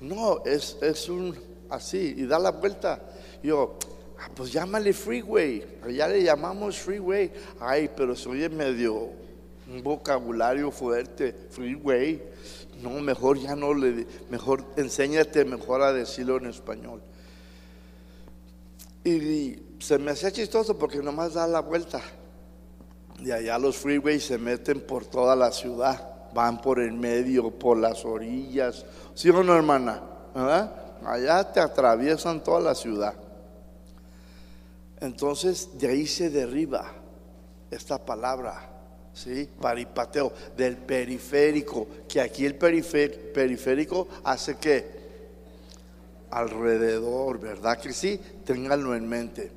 No, 0.00 0.44
es, 0.44 0.76
es 0.80 1.08
un 1.08 1.36
así, 1.68 2.14
y 2.16 2.26
da 2.26 2.38
la 2.38 2.52
vuelta. 2.52 3.00
yo, 3.42 3.76
ah, 4.20 4.30
pues 4.34 4.52
llámale 4.52 4.92
freeway, 4.92 5.78
allá 5.82 6.06
le 6.06 6.22
llamamos 6.22 6.78
freeway. 6.78 7.32
Ay, 7.58 7.90
pero 7.96 8.14
soy 8.14 8.48
medio 8.48 9.10
un 9.68 9.82
vocabulario 9.82 10.70
fuerte, 10.70 11.34
freeway. 11.50 12.22
No, 12.82 12.90
mejor 13.00 13.38
ya 13.38 13.56
no 13.56 13.72
le, 13.72 14.06
mejor 14.30 14.64
enséñate 14.76 15.44
mejor 15.44 15.82
a 15.82 15.92
decirlo 15.92 16.36
en 16.36 16.46
español. 16.46 17.02
Y, 19.04 19.62
se 19.78 19.98
me 19.98 20.10
hacía 20.10 20.30
chistoso 20.30 20.78
porque 20.78 20.98
nomás 20.98 21.34
da 21.34 21.46
la 21.46 21.60
vuelta. 21.60 22.00
Y 23.20 23.30
allá 23.30 23.58
los 23.58 23.76
freeways 23.76 24.24
se 24.24 24.38
meten 24.38 24.80
por 24.80 25.04
toda 25.06 25.36
la 25.36 25.52
ciudad, 25.52 26.32
van 26.34 26.60
por 26.60 26.80
el 26.80 26.92
medio, 26.92 27.50
por 27.50 27.76
las 27.78 28.04
orillas. 28.04 28.84
¿Sí 29.14 29.30
o 29.30 29.42
no, 29.42 29.54
hermana? 29.54 30.02
Allá 31.04 31.52
te 31.52 31.60
atraviesan 31.60 32.42
toda 32.42 32.60
la 32.60 32.74
ciudad. 32.74 33.14
Entonces 35.00 35.78
de 35.78 35.88
ahí 35.88 36.06
se 36.06 36.30
derriba 36.30 36.92
esta 37.70 38.04
palabra 38.04 38.75
¿sí? 39.16 39.48
Paripateo, 39.60 40.32
del 40.56 40.76
periférico, 40.76 41.88
que 42.06 42.20
aquí 42.20 42.44
el 42.44 42.54
periférico 42.54 44.08
hace 44.24 44.56
que 44.56 44.96
alrededor, 46.30 47.40
¿verdad 47.40 47.78
que 47.78 47.92
sí? 47.92 48.20
Ténganlo 48.44 48.94
en 48.94 49.08
mente. 49.08 49.50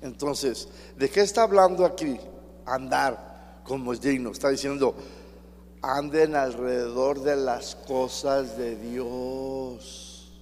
Entonces, 0.00 0.68
¿de 0.96 1.10
qué 1.10 1.22
está 1.22 1.42
hablando 1.42 1.84
aquí? 1.84 2.18
Andar 2.64 3.62
como 3.64 3.92
es 3.92 4.00
digno. 4.00 4.30
Está 4.30 4.48
diciendo, 4.50 4.94
anden 5.82 6.36
alrededor 6.36 7.20
de 7.20 7.36
las 7.36 7.74
cosas 7.74 8.56
de 8.56 8.76
Dios. 8.76 10.40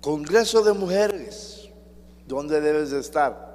Congreso 0.00 0.62
de 0.62 0.72
mujeres, 0.72 1.68
¿dónde 2.26 2.60
debes 2.60 2.90
de 2.90 3.00
estar? 3.00 3.51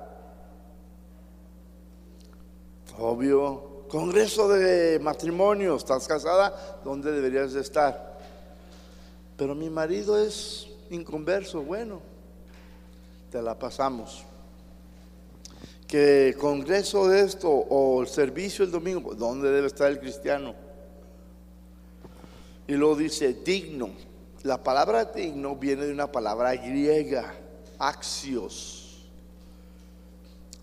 Obvio. 3.00 3.86
Congreso 3.90 4.50
de 4.50 5.00
matrimonio, 5.00 5.76
¿estás 5.76 6.08
casada? 6.08 6.82
¿Dónde 6.84 7.12
deberías 7.12 7.54
de 7.54 7.62
estar? 7.62 8.18
Pero 9.38 9.56
mi 9.56 9.70
marido 9.70 10.20
es 10.20 10.68
inconverso, 10.90 11.62
bueno, 11.62 12.02
te 13.32 13.42
la 13.42 13.58
pasamos. 13.58 14.26
Que 15.88 16.36
congreso 16.38 17.08
de 17.08 17.22
esto 17.22 17.50
o 17.50 18.02
el 18.02 18.08
servicio 18.08 18.66
el 18.66 18.72
domingo, 18.72 19.14
¿dónde 19.16 19.52
debe 19.52 19.68
estar 19.68 19.90
el 19.90 20.00
cristiano? 20.00 20.54
Y 22.68 22.74
luego 22.74 22.96
dice 22.96 23.34
digno. 23.34 23.92
La 24.44 24.62
palabra 24.62 25.06
digno 25.06 25.56
viene 25.56 25.86
de 25.86 25.94
una 25.94 26.12
palabra 26.12 26.56
griega, 26.56 27.34
axios. 27.80 28.77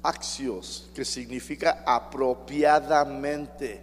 Axios, 0.04 0.90
que 0.94 1.04
significa 1.04 1.82
apropiadamente, 1.86 3.80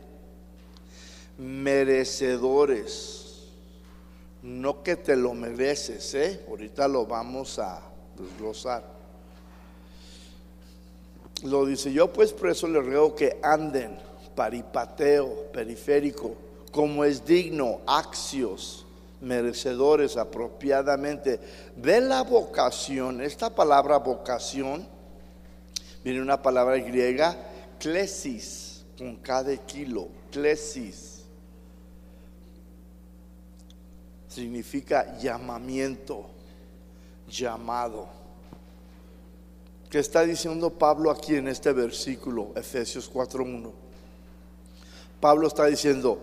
merecedores. 1.38 3.18
No 4.44 4.84
que 4.84 4.96
te 4.96 5.16
lo 5.16 5.34
mereces, 5.34 6.14
¿eh? 6.14 6.46
Ahorita 6.48 6.88
lo 6.88 7.06
vamos 7.08 7.58
a 7.60 7.82
desglosar. 8.16 8.84
Lo 11.44 11.66
dice 11.66 11.92
yo, 11.92 12.14
pues 12.14 12.32
por 12.34 12.50
eso 12.52 12.68
les 12.68 12.86
ruego 12.86 13.16
que 13.16 13.40
anden, 13.42 13.98
paripateo, 14.36 15.52
periférico, 15.52 16.36
como 16.72 17.04
es 17.04 17.26
digno, 17.26 17.82
axios, 17.88 18.86
merecedores 19.22 20.18
apropiadamente 20.18 21.40
de 21.76 22.02
la 22.02 22.22
vocación. 22.22 23.22
Esta 23.22 23.50
palabra 23.50 23.98
vocación 23.98 24.88
viene 26.04 26.22
una 26.22 26.42
palabra 26.42 26.78
griega, 26.78 27.38
klesis, 27.80 28.84
con 28.98 29.18
cada 29.18 29.56
kilo, 29.58 30.08
klesis. 30.32 31.24
Significa 34.28 35.18
llamamiento, 35.18 36.26
llamado. 37.28 38.08
¿Qué 39.90 40.00
está 40.00 40.24
diciendo 40.24 40.70
Pablo 40.70 41.12
aquí 41.12 41.36
en 41.36 41.50
este 41.50 41.74
versículo, 41.74 42.52
Efesios 42.56 43.12
4.1? 43.12 43.72
Pablo 45.20 45.48
está 45.48 45.66
diciendo, 45.66 46.18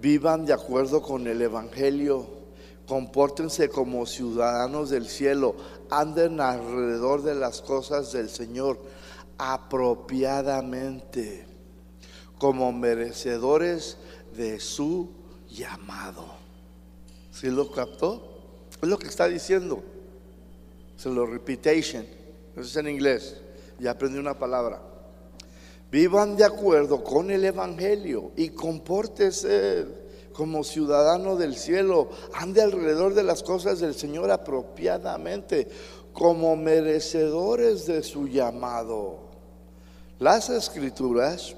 vivan 0.00 0.46
de 0.46 0.52
acuerdo 0.52 1.02
con 1.02 1.26
el 1.26 1.42
Evangelio, 1.42 2.26
compórtense 2.86 3.68
como 3.68 4.06
ciudadanos 4.06 4.90
del 4.90 5.08
cielo, 5.08 5.56
anden 5.90 6.40
alrededor 6.40 7.22
de 7.22 7.34
las 7.34 7.60
cosas 7.60 8.12
del 8.12 8.30
Señor 8.30 8.80
apropiadamente, 9.38 11.46
como 12.38 12.72
merecedores 12.72 13.98
de 14.36 14.60
su 14.60 15.10
llamado. 15.48 16.24
¿Sí 17.32 17.48
lo 17.48 17.68
captó? 17.70 18.36
Es 18.80 18.88
lo 18.88 18.98
que 18.98 19.08
está 19.08 19.28
diciendo. 19.28 19.82
Se 20.96 21.10
lo 21.10 21.26
repetition. 21.26 22.06
Eso 22.52 22.62
es 22.62 22.76
en 22.76 22.88
inglés. 22.88 23.40
Ya 23.78 23.90
aprendí 23.90 24.18
una 24.18 24.38
palabra. 24.38 24.80
Vivan 25.90 26.36
de 26.36 26.44
acuerdo 26.44 27.04
con 27.04 27.30
el 27.30 27.44
Evangelio 27.44 28.32
y 28.36 28.50
compórtese 28.50 30.05
como 30.36 30.62
ciudadano 30.64 31.36
del 31.36 31.56
cielo. 31.56 32.10
Ande 32.34 32.60
alrededor 32.60 33.14
de 33.14 33.22
las 33.22 33.42
cosas 33.42 33.80
del 33.80 33.94
Señor 33.94 34.30
apropiadamente, 34.30 35.68
como 36.12 36.56
merecedores 36.56 37.86
de 37.86 38.02
su 38.02 38.28
llamado. 38.28 39.18
Las 40.18 40.50
escrituras 40.50 41.54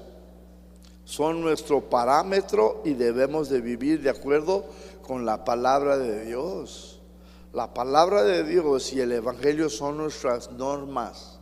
son 1.05 1.41
nuestro 1.41 1.89
parámetro 1.89 2.81
y 2.85 2.93
debemos 2.93 3.49
de 3.49 3.61
vivir 3.61 4.01
de 4.01 4.09
acuerdo 4.09 4.65
con 5.05 5.25
la 5.25 5.43
palabra 5.43 5.97
de 5.97 6.25
Dios. 6.25 7.01
La 7.53 7.73
palabra 7.73 8.23
de 8.23 8.43
Dios 8.43 8.93
y 8.93 9.01
el 9.01 9.11
Evangelio 9.11 9.69
son 9.69 9.97
nuestras 9.97 10.51
normas 10.51 11.39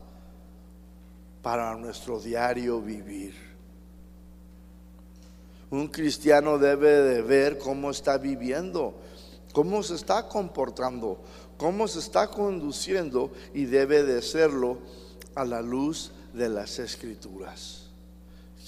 para 1.42 1.76
nuestro 1.76 2.20
diario 2.20 2.82
vivir. 2.82 3.47
Un 5.70 5.88
cristiano 5.88 6.58
debe 6.58 7.02
de 7.02 7.22
ver 7.22 7.58
cómo 7.58 7.92
está 7.92 8.18
viviendo, 8.18 8.96
cómo 9.52 9.84
se 9.84 9.96
está 9.96 10.28
comportando, 10.28 11.20
cómo 11.58 11.88
se 11.88 12.00
está 12.00 12.28
conduciendo 12.28 13.32
y 13.54 13.66
debe 13.66 14.04
de 14.04 14.22
serlo 14.22 14.78
a 15.36 15.44
la 15.44 15.62
luz 15.62 16.12
de 16.34 16.48
las 16.48 16.80
escrituras. 16.80 17.88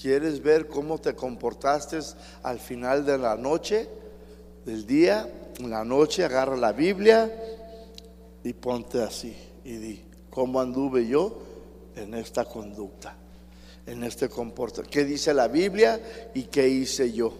¿Quieres 0.00 0.42
ver 0.42 0.66
cómo 0.66 0.98
te 0.98 1.14
comportaste 1.14 1.98
al 2.42 2.58
final 2.58 3.04
de 3.04 3.18
la 3.18 3.36
noche, 3.36 3.88
del 4.64 4.86
día? 4.86 5.28
En 5.58 5.70
la 5.70 5.84
noche 5.84 6.24
agarra 6.24 6.56
la 6.56 6.72
Biblia 6.72 7.30
y 8.42 8.52
ponte 8.52 9.02
así 9.02 9.36
y 9.64 9.76
di, 9.76 10.04
¿cómo 10.30 10.60
anduve 10.60 11.06
yo 11.06 11.38
en 11.96 12.14
esta 12.14 12.44
conducta? 12.44 13.19
En 13.90 14.04
este 14.04 14.28
comportamiento. 14.28 14.88
¿Qué 14.88 15.04
dice 15.04 15.34
la 15.34 15.48
Biblia 15.48 16.00
y 16.32 16.44
qué 16.44 16.68
hice 16.68 17.12
yo? 17.12 17.34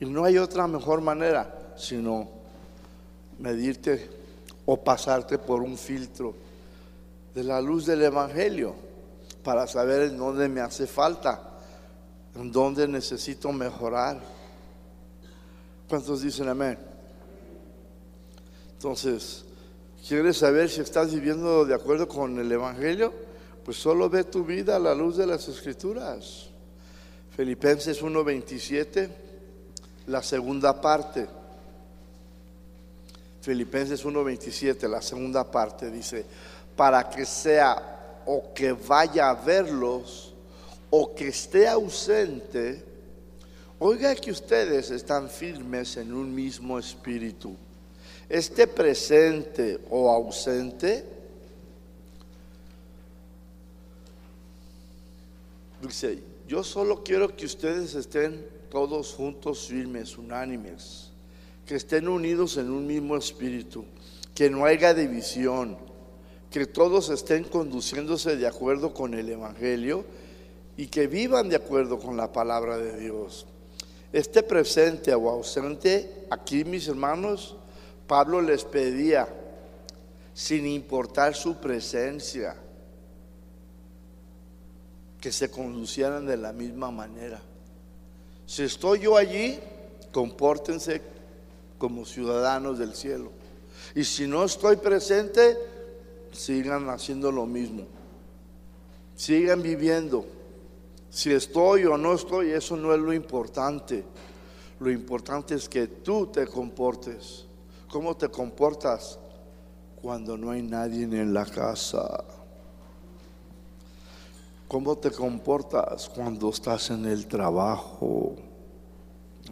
Y 0.00 0.04
no 0.06 0.24
hay 0.24 0.36
otra 0.36 0.66
mejor 0.66 1.00
manera 1.00 1.74
sino 1.76 2.28
medirte 3.38 4.10
o 4.66 4.82
pasarte 4.82 5.38
por 5.38 5.62
un 5.62 5.78
filtro 5.78 6.34
de 7.32 7.44
la 7.44 7.60
luz 7.60 7.86
del 7.86 8.02
Evangelio 8.02 8.74
para 9.44 9.68
saber 9.68 10.02
en 10.02 10.18
dónde 10.18 10.48
me 10.48 10.60
hace 10.60 10.88
falta, 10.88 11.56
en 12.34 12.50
dónde 12.50 12.88
necesito 12.88 13.52
mejorar. 13.52 14.20
¿Cuántos 15.88 16.22
dicen 16.22 16.48
amén? 16.48 16.78
Entonces, 18.72 19.44
¿quieres 20.04 20.38
saber 20.38 20.68
si 20.68 20.80
estás 20.80 21.14
viviendo 21.14 21.64
de 21.64 21.74
acuerdo 21.74 22.08
con 22.08 22.36
el 22.40 22.50
Evangelio? 22.50 23.12
Pues 23.64 23.76
solo 23.76 24.10
ve 24.10 24.24
tu 24.24 24.44
vida 24.44 24.76
a 24.76 24.78
la 24.78 24.94
luz 24.94 25.16
de 25.16 25.26
las 25.26 25.46
Escrituras. 25.48 26.48
Filipenses 27.36 28.02
1:27, 28.02 29.08
la 30.06 30.22
segunda 30.22 30.80
parte. 30.80 31.26
Filipenses 33.40 34.04
1:27, 34.04 34.88
la 34.88 35.00
segunda 35.00 35.48
parte 35.50 35.90
dice, 35.90 36.24
para 36.76 37.08
que 37.08 37.24
sea 37.24 38.22
o 38.26 38.52
que 38.52 38.72
vaya 38.72 39.30
a 39.30 39.34
verlos 39.34 40.34
o 40.90 41.14
que 41.14 41.28
esté 41.28 41.66
ausente, 41.68 42.84
oiga 43.78 44.14
que 44.14 44.30
ustedes 44.30 44.90
están 44.90 45.28
firmes 45.28 45.96
en 45.96 46.12
un 46.12 46.34
mismo 46.34 46.78
espíritu. 46.78 47.56
Esté 48.28 48.66
presente 48.66 49.80
o 49.90 50.10
ausente, 50.10 51.04
dice, 55.88 56.22
yo 56.46 56.62
solo 56.62 57.02
quiero 57.02 57.34
que 57.36 57.46
ustedes 57.46 57.94
estén 57.94 58.46
todos 58.70 59.12
juntos, 59.14 59.66
firmes, 59.66 60.16
unánimes, 60.16 61.10
que 61.66 61.76
estén 61.76 62.08
unidos 62.08 62.56
en 62.56 62.70
un 62.70 62.86
mismo 62.86 63.16
espíritu, 63.16 63.84
que 64.34 64.48
no 64.48 64.64
haya 64.64 64.94
división, 64.94 65.76
que 66.50 66.66
todos 66.66 67.10
estén 67.10 67.44
conduciéndose 67.44 68.36
de 68.36 68.46
acuerdo 68.46 68.92
con 68.92 69.14
el 69.14 69.28
Evangelio 69.28 70.04
y 70.76 70.86
que 70.86 71.06
vivan 71.06 71.48
de 71.48 71.56
acuerdo 71.56 71.98
con 71.98 72.16
la 72.16 72.32
palabra 72.32 72.78
de 72.78 72.98
Dios. 72.98 73.46
Esté 74.12 74.42
presente 74.42 75.14
o 75.14 75.30
ausente, 75.30 76.26
aquí 76.30 76.64
mis 76.64 76.88
hermanos, 76.88 77.56
Pablo 78.06 78.42
les 78.42 78.64
pedía, 78.64 79.28
sin 80.34 80.66
importar 80.66 81.34
su 81.34 81.56
presencia, 81.56 82.56
que 85.22 85.30
se 85.30 85.52
conducieran 85.52 86.26
de 86.26 86.36
la 86.36 86.52
misma 86.52 86.90
manera. 86.90 87.40
Si 88.44 88.64
estoy 88.64 88.98
yo 88.98 89.16
allí, 89.16 89.56
compórtense 90.10 91.00
como 91.78 92.04
ciudadanos 92.04 92.76
del 92.76 92.92
cielo. 92.92 93.30
Y 93.94 94.02
si 94.02 94.26
no 94.26 94.42
estoy 94.42 94.76
presente, 94.76 95.56
sigan 96.32 96.90
haciendo 96.90 97.30
lo 97.30 97.46
mismo. 97.46 97.84
Sigan 99.14 99.62
viviendo. 99.62 100.26
Si 101.08 101.30
estoy 101.30 101.84
o 101.84 101.96
no 101.96 102.14
estoy, 102.14 102.50
eso 102.50 102.76
no 102.76 102.92
es 102.92 102.98
lo 102.98 103.12
importante. 103.12 104.02
Lo 104.80 104.90
importante 104.90 105.54
es 105.54 105.68
que 105.68 105.86
tú 105.86 106.26
te 106.26 106.48
comportes. 106.48 107.44
¿Cómo 107.88 108.16
te 108.16 108.28
comportas 108.28 109.20
cuando 110.00 110.36
no 110.36 110.50
hay 110.50 110.62
nadie 110.62 111.04
en 111.04 111.32
la 111.32 111.46
casa? 111.46 112.24
¿Cómo 114.72 114.96
te 114.96 115.10
comportas 115.10 116.08
cuando 116.08 116.48
estás 116.48 116.88
en 116.88 117.04
el 117.04 117.26
trabajo? 117.26 118.34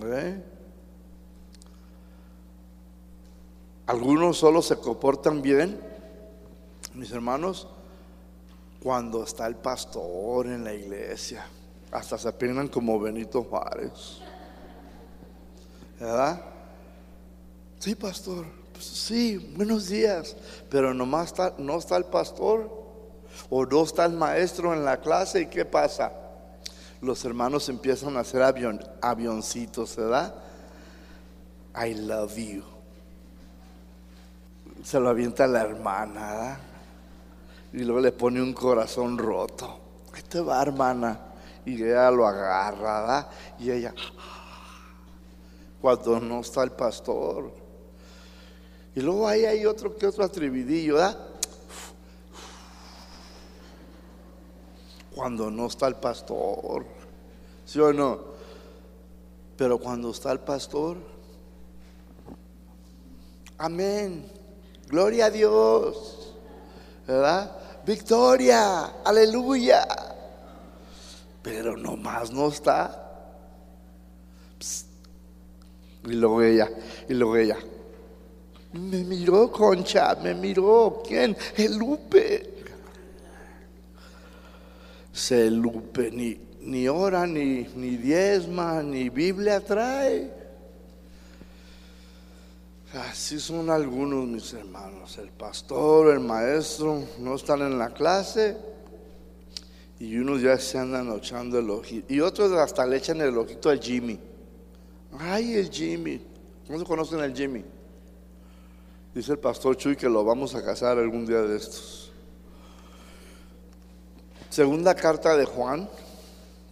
¿Eh? 0.03 0.43
Algunos 3.85 4.39
solo 4.39 4.63
se 4.63 4.77
comportan 4.77 5.43
bien, 5.43 5.79
mis 6.95 7.13
hermanos, 7.13 7.69
cuando 8.83 9.23
está 9.25 9.47
el 9.47 9.57
pastor 9.57 10.47
en 10.47 10.65
la 10.65 10.73
iglesia. 10.73 11.45
Hasta 11.93 12.17
se 12.17 12.33
peinan 12.33 12.69
como 12.69 12.99
Benito 12.99 13.43
Juárez. 13.43 14.23
¿Verdad? 16.01 16.41
Sí, 17.79 17.95
pastor. 17.95 18.47
Pues 18.73 18.87
sí, 18.87 19.37
buenos 19.55 19.87
días. 19.89 20.35
Pero 20.71 20.95
nomás 20.95 21.27
está, 21.27 21.55
no 21.59 21.77
está 21.77 21.99
el 21.99 22.07
pastor 22.07 22.80
o 23.49 23.65
no 23.65 23.83
está 23.83 24.05
el 24.05 24.13
maestro 24.13 24.75
en 24.75 24.85
la 24.85 24.99
clase. 24.99 25.43
¿Y 25.43 25.47
qué 25.47 25.65
pasa? 25.65 26.13
Los 27.01 27.25
hermanos 27.25 27.69
empiezan 27.69 28.17
a 28.17 28.21
hacer 28.21 28.43
avion, 28.43 28.81
avioncitos, 29.01 29.97
¿verdad? 29.97 30.35
I 31.75 31.95
love 31.95 32.37
you. 32.37 32.63
Se 34.85 35.01
lo 35.01 35.09
avienta 35.09 35.47
la 35.47 35.63
hermana, 35.63 36.31
¿verdad? 36.31 36.59
Y 37.73 37.85
luego 37.85 38.01
le 38.01 38.13
pone 38.13 38.43
un 38.43 38.53
corazón 38.53 39.17
roto. 39.17 39.79
Ahí 40.13 40.23
te 40.23 40.41
va, 40.41 40.61
hermana. 40.61 41.21
Y 41.65 41.83
ella 41.83 42.11
lo 42.11 42.27
agarra, 42.27 43.01
¿verdad? 43.01 43.29
Y 43.59 43.71
ella, 43.71 43.95
cuando 45.81 46.19
no 46.21 46.41
está 46.41 46.63
el 46.65 46.73
pastor. 46.73 47.53
Y 48.95 49.01
luego 49.01 49.29
ahí 49.29 49.45
hay 49.45 49.65
otro 49.65 49.97
que 49.97 50.07
otro 50.07 50.25
atrevidillo, 50.25 50.95
¿verdad? 50.95 51.30
Cuando 55.15 55.51
no 55.51 55.67
está 55.67 55.89
el 55.89 55.97
pastor. 55.97 56.85
¿Sí 57.65 57.79
o 57.81 57.93
no? 57.93 58.19
Pero 59.57 59.79
cuando 59.79 60.11
está 60.11 60.33
el 60.33 60.41
pastor, 60.41 60.97
amén. 63.59 64.31
Gloria 64.89 65.27
a 65.27 65.31
Dios. 65.31 66.35
¿Verdad? 67.07 67.57
Victoria, 67.85 69.03
aleluya. 69.05 69.87
Pero 71.43 71.77
nomás 71.77 72.31
no 72.33 72.49
está. 72.49 73.07
Y 76.05 76.13
luego 76.13 76.43
ella, 76.43 76.71
y 77.09 77.15
luego 77.15 77.37
ella. 77.37 77.59
Me 78.73 79.05
miró, 79.05 79.51
Concha, 79.51 80.15
me 80.23 80.35
miró. 80.35 81.03
¿Quién? 81.07 81.37
El 81.57 81.77
Lupe. 81.77 82.60
Se 85.21 85.51
Lupe 85.51 86.11
ni, 86.11 86.35
ni 86.63 86.89
ora, 86.89 87.27
ni, 87.27 87.69
ni 87.77 87.99
diezma, 87.99 88.83
ni 88.83 89.11
Biblia 89.11 89.61
trae. 89.61 90.33
Así 92.95 93.39
son 93.39 93.69
algunos 93.69 94.27
mis 94.27 94.51
hermanos. 94.55 95.19
El 95.19 95.29
pastor, 95.29 96.15
el 96.15 96.21
maestro 96.21 97.05
no 97.19 97.35
están 97.35 97.61
en 97.61 97.79
la 97.79 97.91
clase 97.91 98.57
y 99.99 100.17
unos 100.17 100.41
ya 100.41 100.59
se 100.59 100.79
andan 100.79 101.15
echando 101.15 101.59
el 101.59 101.69
ojito. 101.69 102.11
Y 102.11 102.21
otros 102.21 102.51
hasta 102.53 102.87
le 102.87 102.97
echan 102.97 103.21
el 103.21 103.37
ojito 103.37 103.69
al 103.69 103.79
Jimmy. 103.79 104.19
Ay, 105.19 105.53
el 105.53 105.69
Jimmy. 105.69 106.25
¿Cómo 106.67 106.79
se 106.79 106.85
conocen 106.87 107.21
al 107.21 107.37
Jimmy? 107.37 107.63
Dice 109.15 109.33
el 109.33 109.39
pastor 109.39 109.77
Chuy 109.77 109.97
que 109.97 110.09
lo 110.09 110.25
vamos 110.25 110.55
a 110.55 110.65
casar 110.65 110.97
algún 110.97 111.27
día 111.27 111.43
de 111.43 111.59
estos. 111.59 112.10
Segunda 114.51 114.97
carta 114.97 115.37
de 115.37 115.45
Juan, 115.45 115.89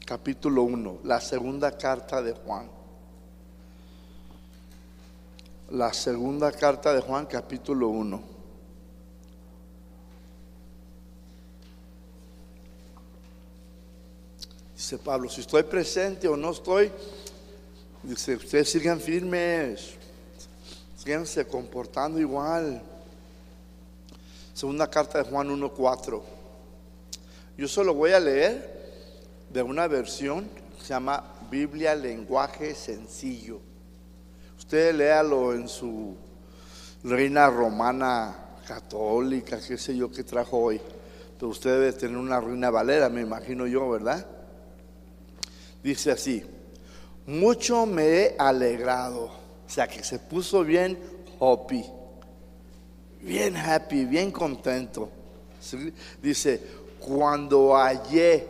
capítulo 0.04 0.64
1. 0.64 0.98
La 1.04 1.20
segunda 1.20 1.70
carta 1.78 2.20
de 2.20 2.32
Juan. 2.32 2.68
La 5.70 5.92
segunda 5.92 6.50
carta 6.50 6.92
de 6.92 7.00
Juan, 7.00 7.26
capítulo 7.26 7.90
1. 7.90 8.20
Dice 14.74 14.98
Pablo, 14.98 15.28
si 15.28 15.42
estoy 15.42 15.62
presente 15.62 16.26
o 16.26 16.36
no 16.36 16.50
estoy, 16.50 16.90
dice, 18.02 18.34
ustedes 18.34 18.72
sigan 18.72 18.98
firmes, 18.98 19.94
síganse 20.96 21.46
comportando 21.46 22.18
igual. 22.18 22.82
Segunda 24.52 24.90
carta 24.90 25.22
de 25.22 25.30
Juan 25.30 25.48
1.4. 25.48 26.37
Yo 27.58 27.66
solo 27.66 27.92
voy 27.92 28.12
a 28.12 28.20
leer 28.20 28.70
de 29.52 29.64
una 29.64 29.88
versión 29.88 30.48
que 30.76 30.80
se 30.80 30.90
llama 30.90 31.24
Biblia 31.50 31.92
Lenguaje 31.96 32.72
Sencillo. 32.72 33.60
Usted 34.56 34.94
léalo 34.94 35.52
en 35.52 35.68
su 35.68 36.14
reina 37.02 37.50
romana 37.50 38.54
católica, 38.64 39.58
qué 39.58 39.76
sé 39.76 39.96
yo, 39.96 40.08
que 40.08 40.22
trajo 40.22 40.56
hoy. 40.56 40.80
Pero 41.36 41.48
usted 41.48 41.70
debe 41.70 41.92
tener 41.94 42.16
una 42.16 42.40
reina 42.40 42.70
valera, 42.70 43.08
me 43.08 43.22
imagino 43.22 43.66
yo, 43.66 43.90
¿verdad? 43.90 44.24
Dice 45.82 46.12
así, 46.12 46.44
mucho 47.26 47.86
me 47.86 48.04
he 48.04 48.36
alegrado, 48.38 49.24
o 49.24 49.68
sea 49.68 49.88
que 49.88 50.04
se 50.04 50.20
puso 50.20 50.62
bien 50.62 50.96
happy, 51.40 51.84
bien 53.20 53.56
happy, 53.56 54.04
bien 54.04 54.30
contento. 54.30 55.10
Dice, 56.22 56.62
cuando 57.08 57.74
hallé, 57.74 58.46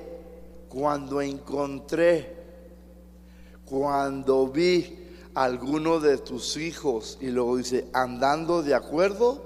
cuando 0.69 1.23
encontré, 1.23 2.37
cuando 3.65 4.49
vi 4.49 4.99
alguno 5.35 6.01
de 6.01 6.19
tus 6.19 6.57
hijos, 6.57 7.19
y 7.21 7.29
luego 7.29 7.57
dice, 7.57 7.87
andando 7.93 8.63
de 8.63 8.75
acuerdo 8.75 9.45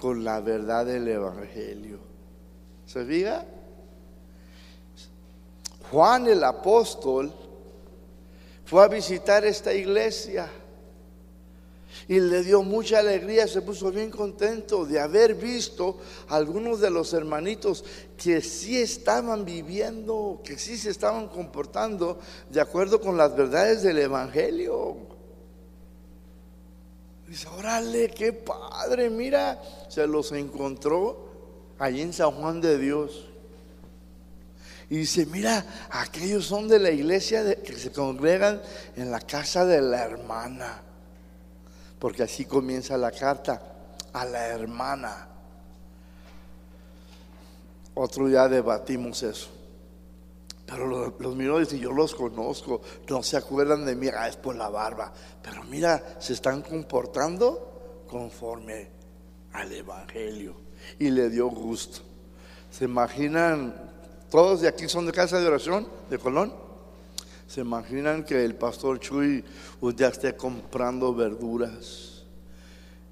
con 0.00 0.24
la 0.24 0.40
verdad 0.40 0.84
del 0.84 1.06
Evangelio. 1.06 2.00
¿Se 2.86 3.04
fija? 3.04 3.44
Juan 5.92 6.26
el 6.26 6.42
apóstol 6.42 7.32
fue 8.64 8.82
a 8.82 8.88
visitar 8.88 9.44
esta 9.44 9.72
iglesia 9.72 10.48
y 12.10 12.18
le 12.18 12.42
dio 12.42 12.64
mucha 12.64 12.98
alegría, 12.98 13.46
se 13.46 13.62
puso 13.62 13.92
bien 13.92 14.10
contento 14.10 14.84
de 14.84 14.98
haber 14.98 15.36
visto 15.36 15.98
a 16.26 16.34
algunos 16.34 16.80
de 16.80 16.90
los 16.90 17.12
hermanitos 17.12 17.84
que 18.16 18.40
sí 18.40 18.76
estaban 18.76 19.44
viviendo, 19.44 20.40
que 20.42 20.58
sí 20.58 20.76
se 20.76 20.90
estaban 20.90 21.28
comportando 21.28 22.18
de 22.50 22.60
acuerdo 22.60 23.00
con 23.00 23.16
las 23.16 23.36
verdades 23.36 23.84
del 23.84 23.98
Evangelio. 23.98 24.96
Dice, 27.28 27.46
órale, 27.56 28.08
qué 28.08 28.32
padre, 28.32 29.08
mira, 29.08 29.62
se 29.88 30.04
los 30.08 30.32
encontró 30.32 31.28
allí 31.78 32.00
en 32.00 32.12
San 32.12 32.32
Juan 32.32 32.60
de 32.60 32.76
Dios. 32.76 33.28
Y 34.88 34.96
dice, 34.96 35.26
mira, 35.26 35.64
aquellos 35.90 36.44
son 36.44 36.66
de 36.66 36.80
la 36.80 36.90
iglesia 36.90 37.54
que 37.62 37.74
se 37.74 37.92
congregan 37.92 38.60
en 38.96 39.12
la 39.12 39.20
casa 39.20 39.64
de 39.64 39.80
la 39.80 40.02
hermana. 40.02 40.89
Porque 42.00 42.24
así 42.24 42.46
comienza 42.46 42.96
la 42.96 43.12
carta, 43.12 43.62
a 44.12 44.24
la 44.24 44.48
hermana. 44.48 45.28
Otro 47.94 48.26
día 48.26 48.48
debatimos 48.48 49.22
eso. 49.22 49.48
Pero 50.66 50.86
los, 50.86 51.12
los 51.20 51.36
miró 51.36 51.58
y 51.58 51.64
dice, 51.64 51.78
yo 51.78 51.92
los 51.92 52.14
conozco, 52.14 52.80
no 53.08 53.22
se 53.22 53.36
acuerdan 53.36 53.84
de 53.84 53.94
mí, 53.94 54.08
ah, 54.08 54.28
es 54.28 54.36
por 54.36 54.56
la 54.56 54.68
barba. 54.68 55.12
Pero 55.42 55.62
mira, 55.64 56.16
se 56.18 56.32
están 56.32 56.62
comportando 56.62 58.02
conforme 58.08 58.88
al 59.52 59.72
Evangelio. 59.72 60.54
Y 60.98 61.10
le 61.10 61.28
dio 61.28 61.48
gusto. 61.48 62.00
¿Se 62.70 62.84
imaginan? 62.84 63.74
Todos 64.30 64.60
de 64.60 64.68
aquí 64.68 64.88
son 64.88 65.06
de 65.06 65.12
casa 65.12 65.40
de 65.40 65.46
oración, 65.46 65.88
de 66.08 66.18
Colón. 66.18 66.69
¿Se 67.50 67.62
imaginan 67.62 68.22
que 68.22 68.44
el 68.44 68.54
pastor 68.54 69.00
Chuy 69.00 69.44
un 69.80 69.96
día 69.96 70.06
esté 70.06 70.36
comprando 70.36 71.12
verduras? 71.12 72.22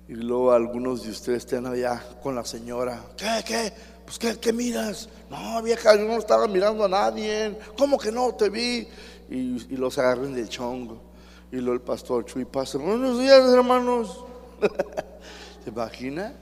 Y 0.06 0.14
luego 0.14 0.52
algunos 0.52 1.02
de 1.02 1.10
ustedes 1.10 1.38
estén 1.38 1.66
allá 1.66 2.00
con 2.22 2.36
la 2.36 2.44
señora. 2.44 3.04
¿Qué, 3.16 3.42
qué? 3.44 3.72
Pues, 4.04 4.16
¿qué, 4.16 4.38
qué 4.38 4.52
miras? 4.52 5.08
No, 5.28 5.60
vieja, 5.60 5.96
yo 5.96 6.04
no 6.04 6.18
estaba 6.18 6.46
mirando 6.46 6.84
a 6.84 6.88
nadie. 6.88 7.58
¿Cómo 7.76 7.98
que 7.98 8.12
no 8.12 8.32
te 8.32 8.48
vi? 8.48 8.86
Y, 9.28 9.74
y 9.74 9.76
los 9.76 9.98
agarren 9.98 10.32
del 10.32 10.48
chongo. 10.48 11.02
Y 11.50 11.56
luego 11.56 11.72
el 11.72 11.80
pastor 11.80 12.24
Chuy 12.24 12.44
pasa. 12.44 12.78
Buenos 12.78 13.18
días, 13.18 13.40
hermanos. 13.52 14.24
¿Se 15.64 15.70
imagina? 15.70 16.32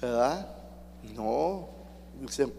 ¿Verdad? 0.00 0.48
No. 1.14 1.68
Dice 2.22 2.50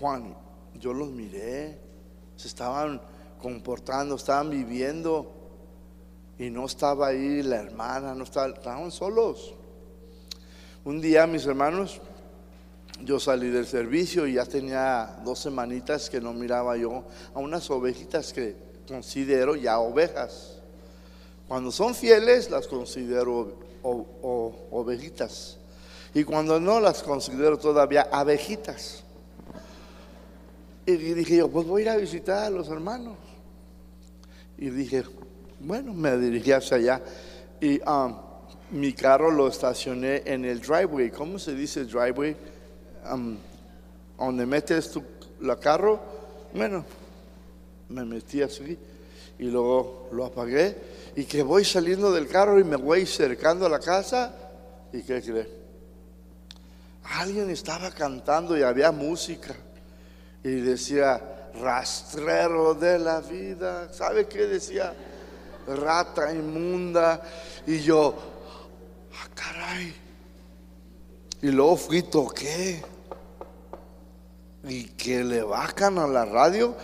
Juan, 0.00 0.34
yo 0.80 0.92
los 0.92 1.10
miré. 1.10 1.93
Se 2.36 2.48
estaban 2.48 3.00
comportando, 3.40 4.16
estaban 4.16 4.50
viviendo. 4.50 5.30
Y 6.38 6.50
no 6.50 6.66
estaba 6.66 7.08
ahí 7.08 7.42
la 7.42 7.56
hermana, 7.56 8.14
no 8.14 8.24
estaba, 8.24 8.48
estaban 8.48 8.90
solos. 8.90 9.54
Un 10.84 11.00
día, 11.00 11.26
mis 11.26 11.46
hermanos, 11.46 12.00
yo 13.02 13.20
salí 13.20 13.50
del 13.50 13.66
servicio 13.66 14.26
y 14.26 14.34
ya 14.34 14.44
tenía 14.44 15.20
dos 15.24 15.38
semanitas 15.38 16.10
que 16.10 16.20
no 16.20 16.32
miraba 16.32 16.76
yo 16.76 17.04
a 17.34 17.38
unas 17.38 17.70
ovejitas 17.70 18.32
que 18.32 18.56
considero 18.86 19.56
ya 19.56 19.78
ovejas. 19.78 20.58
Cuando 21.48 21.70
son 21.70 21.94
fieles 21.94 22.50
las 22.50 22.66
considero 22.66 23.54
ovejitas. 23.82 25.58
Y 26.14 26.24
cuando 26.24 26.60
no 26.60 26.80
las 26.80 27.02
considero 27.02 27.58
todavía 27.58 28.08
abejitas. 28.10 29.03
Y 30.86 30.96
dije 30.96 31.36
yo, 31.36 31.48
pues 31.48 31.66
voy 31.66 31.82
a 31.82 31.84
ir 31.84 31.90
a 31.90 31.96
visitar 31.96 32.44
a 32.44 32.50
los 32.50 32.68
hermanos. 32.68 33.16
Y 34.58 34.70
dije, 34.70 35.04
bueno, 35.60 35.94
me 35.94 36.16
dirigí 36.18 36.52
hacia 36.52 36.76
allá. 36.76 37.02
Y 37.60 37.80
um, 37.88 38.16
mi 38.70 38.92
carro 38.92 39.30
lo 39.30 39.48
estacioné 39.48 40.22
en 40.26 40.44
el 40.44 40.60
driveway. 40.60 41.10
¿Cómo 41.10 41.38
se 41.38 41.54
dice 41.54 41.84
driveway? 41.84 42.36
Um, 43.10 43.36
donde 44.18 44.46
metes 44.46 44.90
tu 44.90 45.02
carro. 45.60 46.00
Bueno, 46.52 46.84
me 47.88 48.04
metí 48.04 48.42
así 48.42 48.78
y 49.38 49.44
luego 49.44 50.08
lo 50.12 50.26
apagué. 50.26 50.76
Y 51.16 51.24
que 51.24 51.42
voy 51.42 51.64
saliendo 51.64 52.12
del 52.12 52.28
carro 52.28 52.60
y 52.60 52.64
me 52.64 52.76
voy 52.76 53.02
acercando 53.02 53.66
a 53.66 53.68
la 53.68 53.80
casa. 53.80 54.34
¿Y 54.92 55.02
qué 55.02 55.22
cree? 55.22 55.48
Alguien 57.04 57.50
estaba 57.50 57.90
cantando 57.90 58.56
y 58.56 58.62
había 58.62 58.90
música. 58.92 59.54
Y 60.44 60.60
decía, 60.60 61.50
rastrero 61.60 62.74
de 62.74 62.98
la 62.98 63.20
vida. 63.20 63.92
¿Sabe 63.92 64.26
qué 64.26 64.46
decía? 64.46 64.94
Rata 65.66 66.32
inmunda. 66.32 67.22
Y 67.66 67.80
yo, 67.80 68.14
ah, 69.14 69.28
caray. 69.34 69.94
Y 71.40 71.48
luego 71.48 71.76
fui, 71.76 72.02
toqué. 72.02 72.82
Y 74.64 74.84
que 74.90 75.24
le 75.24 75.42
bajan 75.42 75.98
a 75.98 76.06
la 76.06 76.24
radio. 76.24 76.76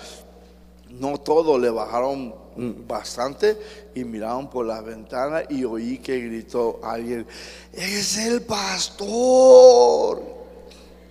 No 0.89 1.19
todo, 1.19 1.59
le 1.59 1.71
bajaron 1.71 2.35
bastante 2.57 3.57
y 3.95 4.05
miraron 4.05 4.51
por 4.51 4.67
la 4.67 4.81
ventana 4.81 5.43
y 5.49 5.65
oí 5.65 5.99
que 5.99 6.19
gritó 6.21 6.81
alguien, 6.83 7.27
es 7.73 8.19
el 8.19 8.43
pastor. 8.43 10.41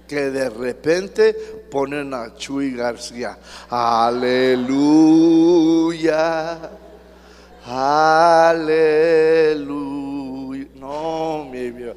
Que 0.07 0.31
de 0.31 0.49
repente 0.49 1.58
ponen 1.69 2.13
a 2.13 2.35
Chuy 2.35 2.71
García, 2.71 3.37
aleluya, 3.69 4.69
aleluya. 7.65 9.09
No, 10.75 11.45
me, 11.51 11.93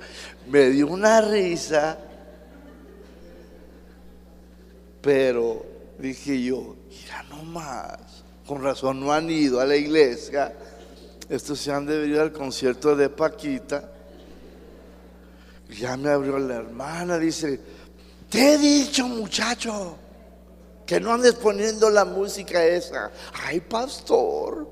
me 0.49 0.71
dio 0.71 0.87
una 0.89 1.21
risa, 1.21 1.99
pero 5.01 5.65
dije 5.99 6.43
yo, 6.43 6.77
mira 6.89 7.23
nomás 7.31 8.23
con 8.47 8.63
razón 8.63 9.01
no 9.01 9.13
han 9.13 9.31
ido 9.31 9.61
a 9.61 9.65
la 9.65 9.77
iglesia. 9.77 10.53
Estos 11.29 11.59
se 11.61 11.73
han 11.73 11.87
debido 11.87 12.21
al 12.21 12.33
concierto 12.33 12.95
de 12.95 13.09
Paquita. 13.09 13.91
Ya 15.71 15.97
me 15.97 16.11
abrió 16.11 16.39
la 16.39 16.57
hermana, 16.57 17.19
dice, 17.19 17.61
te 18.33 18.55
he 18.55 18.57
dicho 18.57 19.07
muchacho, 19.07 19.95
que 20.87 20.99
no 20.99 21.13
andes 21.13 21.35
poniendo 21.35 21.91
la 21.91 22.07
música 22.07 22.65
esa. 22.65 23.11
Ay, 23.45 23.61
pastor, 23.61 24.67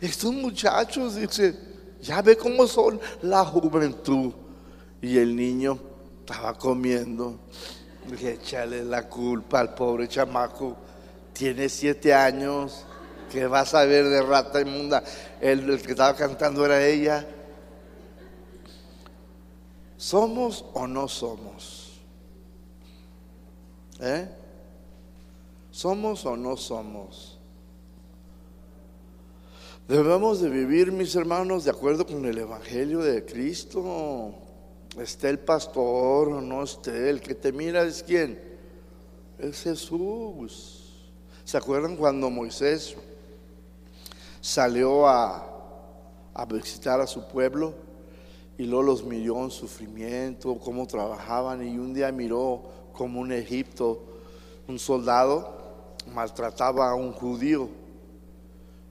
estos 0.00 0.32
muchachos, 0.32 1.14
dice, 1.14 1.56
ya 2.02 2.20
ve 2.20 2.36
cómo 2.36 2.66
son 2.66 3.00
la 3.22 3.44
juventud. 3.44 4.32
Y 5.00 5.18
el 5.18 5.36
niño 5.36 5.78
estaba 6.18 6.54
comiendo. 6.54 7.38
Dije, 8.10 8.32
échale 8.32 8.82
la 8.82 9.08
culpa 9.08 9.60
al 9.60 9.72
pobre 9.72 10.08
chamaco. 10.08 10.76
Tiene 11.32 11.68
siete 11.68 12.12
años 12.12 12.84
que 13.30 13.46
vas 13.46 13.72
a 13.74 13.84
ver 13.84 14.08
de 14.08 14.20
rata 14.20 14.60
inmunda. 14.60 15.04
El 15.40 15.80
que 15.80 15.92
estaba 15.92 16.16
cantando 16.16 16.66
era 16.66 16.84
ella. 16.84 17.24
¿Somos 19.96 20.64
o 20.74 20.88
no 20.88 21.06
somos? 21.06 21.85
¿Eh? 24.00 24.28
¿Somos 25.70 26.24
o 26.26 26.36
no 26.36 26.56
somos? 26.56 27.38
Debemos 29.88 30.40
de 30.40 30.50
vivir, 30.50 30.90
mis 30.90 31.14
hermanos, 31.14 31.64
de 31.64 31.70
acuerdo 31.70 32.06
con 32.06 32.24
el 32.24 32.38
Evangelio 32.38 33.00
de 33.00 33.24
Cristo. 33.24 34.34
Esté 34.98 35.28
el 35.28 35.38
pastor 35.38 36.28
o 36.28 36.40
no 36.40 36.62
esté, 36.64 37.10
el 37.10 37.20
que 37.20 37.34
te 37.34 37.52
mira 37.52 37.84
es 37.84 38.02
quién? 38.02 38.40
Es 39.38 39.62
Jesús. 39.62 40.82
¿Se 41.44 41.56
acuerdan 41.56 41.96
cuando 41.96 42.30
Moisés 42.30 42.96
salió 44.40 45.06
a, 45.06 45.52
visitar 46.48 47.00
a 47.00 47.06
su 47.06 47.26
pueblo 47.28 47.74
y 48.58 48.64
luego 48.64 48.82
los 48.82 49.04
miró 49.04 49.44
en 49.44 49.50
sufrimiento, 49.50 50.58
cómo 50.58 50.86
trabajaban 50.86 51.66
y 51.66 51.78
un 51.78 51.94
día 51.94 52.10
miró 52.10 52.62
como 52.96 53.20
un 53.20 53.32
Egipto, 53.32 54.02
un 54.66 54.78
soldado 54.78 55.94
maltrataba 56.12 56.90
a 56.90 56.94
un 56.94 57.12
judío. 57.12 57.68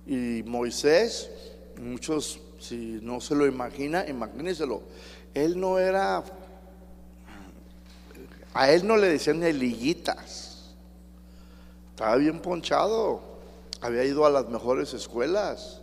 Y 0.05 0.43
Moisés, 0.45 1.29
muchos, 1.81 2.39
si 2.59 2.99
no 3.01 3.19
se 3.19 3.35
lo 3.35 3.45
imagina, 3.45 4.05
imagínenselo, 4.07 4.81
él 5.33 5.59
no 5.59 5.79
era, 5.79 6.23
a 8.53 8.71
él 8.71 8.85
no 8.87 8.95
le 8.97 9.09
decían 9.09 9.41
liguitas, 9.41 10.75
estaba 11.91 12.15
bien 12.17 12.39
ponchado 12.39 13.35
había 13.85 14.03
ido 14.03 14.25
a 14.25 14.29
las 14.29 14.49
mejores 14.49 14.93
escuelas. 14.93 15.81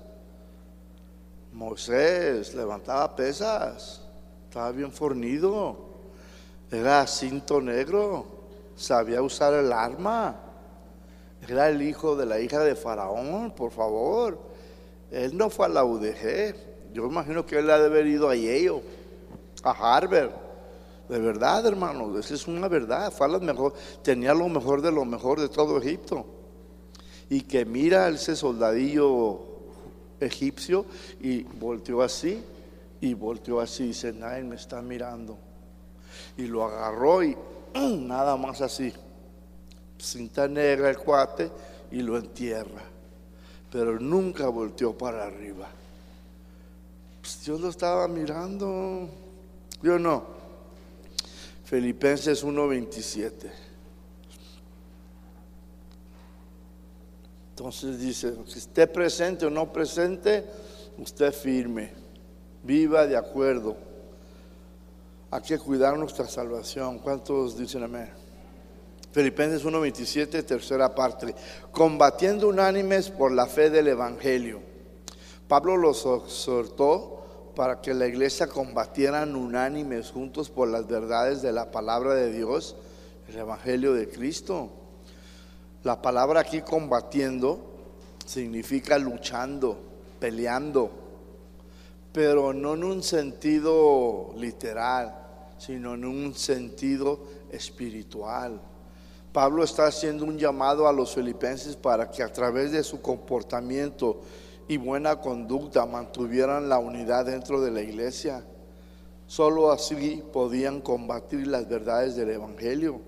Moisés 1.52 2.54
levantaba 2.54 3.14
pesas, 3.14 4.00
estaba 4.48 4.72
bien 4.72 4.90
fornido, 4.90 5.91
era 6.72 7.06
cinto 7.06 7.61
negro, 7.61 8.26
sabía 8.74 9.22
usar 9.22 9.54
el 9.54 9.72
arma, 9.72 10.37
era 11.46 11.68
el 11.68 11.82
hijo 11.82 12.16
de 12.16 12.26
la 12.26 12.40
hija 12.40 12.61
de 12.61 12.74
Faraón, 12.74 13.52
por 13.52 13.70
favor. 13.70 14.38
Él 15.11 15.37
no 15.37 15.50
fue 15.50 15.66
a 15.66 15.68
la 15.68 15.85
UDG, 15.85 16.54
yo 16.92 17.06
imagino 17.06 17.44
que 17.44 17.58
él 17.58 17.70
ha 17.70 17.78
de 17.78 17.87
haber 17.87 18.06
ido 18.06 18.28
a 18.28 18.35
Yale, 18.35 18.82
a 19.62 19.70
Harvard. 19.70 20.30
De 21.08 21.18
verdad, 21.18 21.66
hermano, 21.66 22.18
esa 22.18 22.35
es 22.35 22.48
una 22.48 22.68
verdad. 22.68 23.12
Fue 23.12 23.26
a 23.26 23.38
mejor, 23.38 23.74
tenía 24.02 24.32
lo 24.32 24.48
mejor 24.48 24.80
de 24.80 24.90
lo 24.90 25.04
mejor 25.04 25.40
de 25.40 25.48
todo 25.48 25.78
Egipto 25.78 26.24
y 27.28 27.42
que 27.42 27.64
mira 27.64 28.08
ese 28.08 28.37
soldadillo 28.37 29.40
egipcio 30.20 30.85
y 31.20 31.42
volteó 31.42 32.02
así 32.02 32.42
y 33.00 33.14
volteó 33.14 33.61
así 33.61 33.85
y 33.85 33.87
dice, 33.88 34.12
nadie 34.12 34.44
me 34.44 34.56
está 34.56 34.80
mirando. 34.80 35.38
Y 36.37 36.47
lo 36.47 36.64
agarró 36.64 37.23
y 37.23 37.37
nada 37.75 38.37
más 38.37 38.61
así, 38.61 38.92
cinta 39.99 40.49
negra 40.49 40.90
el 40.90 40.99
cuate 40.99 41.51
y 41.90 42.03
lo 42.03 42.16
entierra. 42.16 42.83
Pero 43.71 43.99
nunca 43.99 44.49
volteó 44.49 44.97
para 44.97 45.25
arriba. 45.25 45.68
Pues 47.21 47.45
Dios 47.45 47.61
lo 47.61 47.68
estaba 47.68 48.09
mirando. 48.09 49.09
Yo 49.83 49.99
no. 49.99 50.25
Filipenses 51.64 52.45
1.27. 52.45 53.51
Entonces 57.51 57.99
dice, 58.01 58.35
si 58.47 58.59
esté 58.59 58.87
presente 58.87 59.47
o 59.47 59.51
no 59.51 59.73
presente, 59.73 60.45
usted 60.99 61.33
firme, 61.33 61.92
viva 62.62 63.07
de 63.07 63.16
acuerdo. 63.16 63.77
Hay 65.33 65.40
que 65.40 65.59
cuidar 65.59 65.97
nuestra 65.99 66.29
salvación. 66.29 66.99
¿Cuántos 66.99 67.57
dicen 67.57 67.83
amén? 67.83 68.11
Filipenses 69.12 69.64
1:27, 69.64 70.42
tercera 70.42 70.95
parte. 70.95 71.35
Combatiendo 71.71 72.49
unánimes 72.49 73.09
por 73.09 73.33
la 73.33 73.47
fe 73.47 73.71
del 73.71 73.88
Evangelio. 73.88 74.61
Pablo 75.49 75.79
los 75.79 76.05
exhortó 76.05 77.53
para 77.57 77.81
que 77.81 77.95
la 77.95 78.07
iglesia 78.07 78.47
combatieran 78.47 79.35
unánimes 79.35 80.11
juntos 80.11 80.51
por 80.51 80.68
las 80.68 80.87
verdades 80.87 81.40
de 81.40 81.53
la 81.53 81.71
palabra 81.71 82.12
de 82.12 82.31
Dios, 82.31 82.77
el 83.27 83.38
Evangelio 83.38 83.95
de 83.95 84.11
Cristo. 84.11 84.68
La 85.83 86.03
palabra 86.03 86.40
aquí 86.40 86.61
combatiendo 86.61 87.59
significa 88.27 88.99
luchando, 88.99 89.79
peleando, 90.21 90.90
pero 92.12 92.53
no 92.53 92.75
en 92.75 92.85
un 92.85 93.03
sentido 93.03 94.35
literal, 94.37 95.21
sino 95.59 95.95
en 95.95 96.05
un 96.05 96.35
sentido 96.35 97.21
espiritual. 97.51 98.61
Pablo 99.33 99.65
está 99.65 99.87
haciendo 99.87 100.25
un 100.25 100.38
llamado 100.38 100.87
a 100.87 100.93
los 100.93 101.15
filipenses 101.15 101.75
para 101.77 102.11
que 102.11 102.23
a 102.23 102.33
través 102.33 102.73
de 102.73 102.83
su 102.83 103.01
comportamiento 103.01 104.21
y 104.69 104.77
buena 104.77 105.21
conducta 105.21 105.87
mantuvieran 105.87 106.69
la 106.69 106.79
unidad 106.79 107.27
dentro 107.27 107.61
de 107.61 107.71
la 107.71 107.81
iglesia. 107.81 108.45
Solo 109.27 109.73
así 109.73 110.23
podían 110.33 110.81
combatir 110.81 111.47
las 111.47 111.69
verdades 111.69 112.15
del 112.17 112.31
Evangelio. 112.31 113.01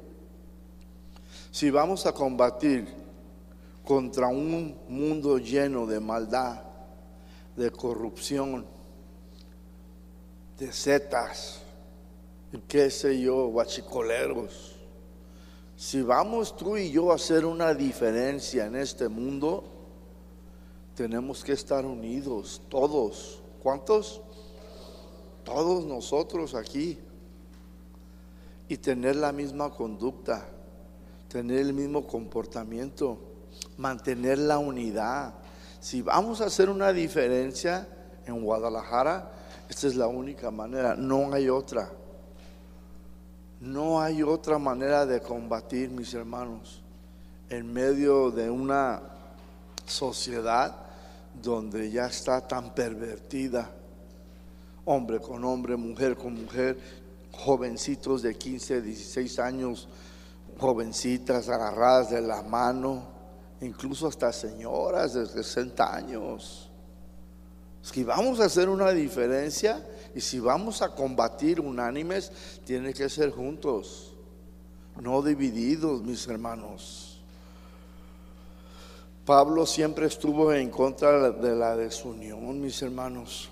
Si 1.51 1.71
vamos 1.71 2.07
a 2.07 2.13
combatir 2.13 2.89
contra 3.85 4.29
un 4.29 4.77
mundo 4.89 5.37
lleno 5.39 5.87
de 5.87 6.01
maldad, 6.01 6.63
de 7.55 7.71
corrupción, 7.71 8.65
de 10.59 10.73
setas, 10.73 11.63
qué 12.62 12.90
sé 12.90 13.21
yo, 13.21 13.49
guachicoleros. 13.49 14.75
Si 15.77 16.03
vamos 16.03 16.57
tú 16.57 16.77
y 16.77 16.90
yo 16.90 17.11
a 17.11 17.17
hacer 17.17 17.45
una 17.45 17.75
diferencia 17.75 18.67
en 18.67 18.77
este 18.77 19.09
mundo, 19.09 19.64
tenemos 20.95 21.43
que 21.43 21.53
estar 21.53 21.85
unidos, 21.85 22.62
todos. 22.69 23.43
¿Cuántos? 23.62 24.21
Todos 25.43 25.85
nosotros 25.85 26.55
aquí. 26.55 26.99
Y 28.69 28.77
tener 28.77 29.17
la 29.17 29.33
misma 29.33 29.71
conducta, 29.71 30.47
tener 31.29 31.59
el 31.59 31.73
mismo 31.73 32.07
comportamiento, 32.07 33.19
mantener 33.77 34.38
la 34.38 34.59
unidad. 34.59 35.35
Si 35.81 36.01
vamos 36.03 36.40
a 36.40 36.47
hacer 36.47 36.71
una 36.71 36.93
diferencia 36.93 37.88
en 38.27 38.43
Guadalajara, 38.43 39.33
esta 39.69 39.87
es 39.87 39.97
la 39.97 40.07
única 40.07 40.51
manera, 40.51 40.95
no 40.95 41.33
hay 41.33 41.49
otra. 41.49 41.90
No 43.64 43.98
hay 43.98 44.22
otra 44.22 44.59
manera 44.59 45.07
de 45.07 45.22
combatir, 45.22 45.88
mis 45.88 46.12
hermanos, 46.12 46.83
en 47.48 47.72
medio 47.72 48.31
de 48.31 48.50
una 48.50 49.00
sociedad 49.87 50.77
donde 51.42 51.90
ya 51.90 52.05
está 52.05 52.46
tan 52.46 52.74
pervertida, 52.74 53.70
hombre 54.85 55.18
con 55.18 55.42
hombre, 55.46 55.77
mujer 55.77 56.14
con 56.14 56.42
mujer, 56.42 56.79
jovencitos 57.33 58.20
de 58.20 58.35
15, 58.37 58.83
16 58.83 59.38
años, 59.38 59.88
jovencitas 60.59 61.48
agarradas 61.48 62.11
de 62.11 62.20
la 62.20 62.42
mano, 62.42 63.03
incluso 63.62 64.09
hasta 64.09 64.31
señoras 64.31 65.14
de 65.14 65.24
60 65.24 65.94
años. 65.94 66.68
Si 67.81 68.05
vamos 68.05 68.40
a 68.40 68.44
hacer 68.44 68.68
una 68.68 68.90
diferencia, 68.90 69.83
y 70.14 70.20
si 70.20 70.38
vamos 70.38 70.81
a 70.83 70.94
combatir 70.94 71.61
unánimes, 71.61 72.31
tiene 72.64 72.94
que 72.94 73.09
ser 73.09 73.31
juntos, 73.31 74.12
no 75.00 75.22
divididos, 75.22 76.03
mis 76.03 76.27
hermanos. 76.29 77.20
Pablo 79.24 79.66
siempre 79.66 80.07
estuvo 80.07 80.53
en 80.53 80.70
contra 80.70 81.31
de 81.31 81.57
la 81.57 81.77
desunión, 81.77 82.61
mis 82.61 82.81
hermanos. 82.83 83.48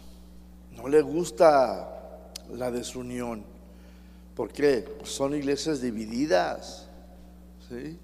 No 0.76 0.86
le 0.86 1.00
gusta 1.00 2.30
la 2.52 2.70
desunión. 2.70 3.42
¿Por 4.36 4.52
qué? 4.52 4.98
Son 5.04 5.34
iglesias 5.34 5.80
divididas. 5.80 6.88
¿sí? 7.68 7.98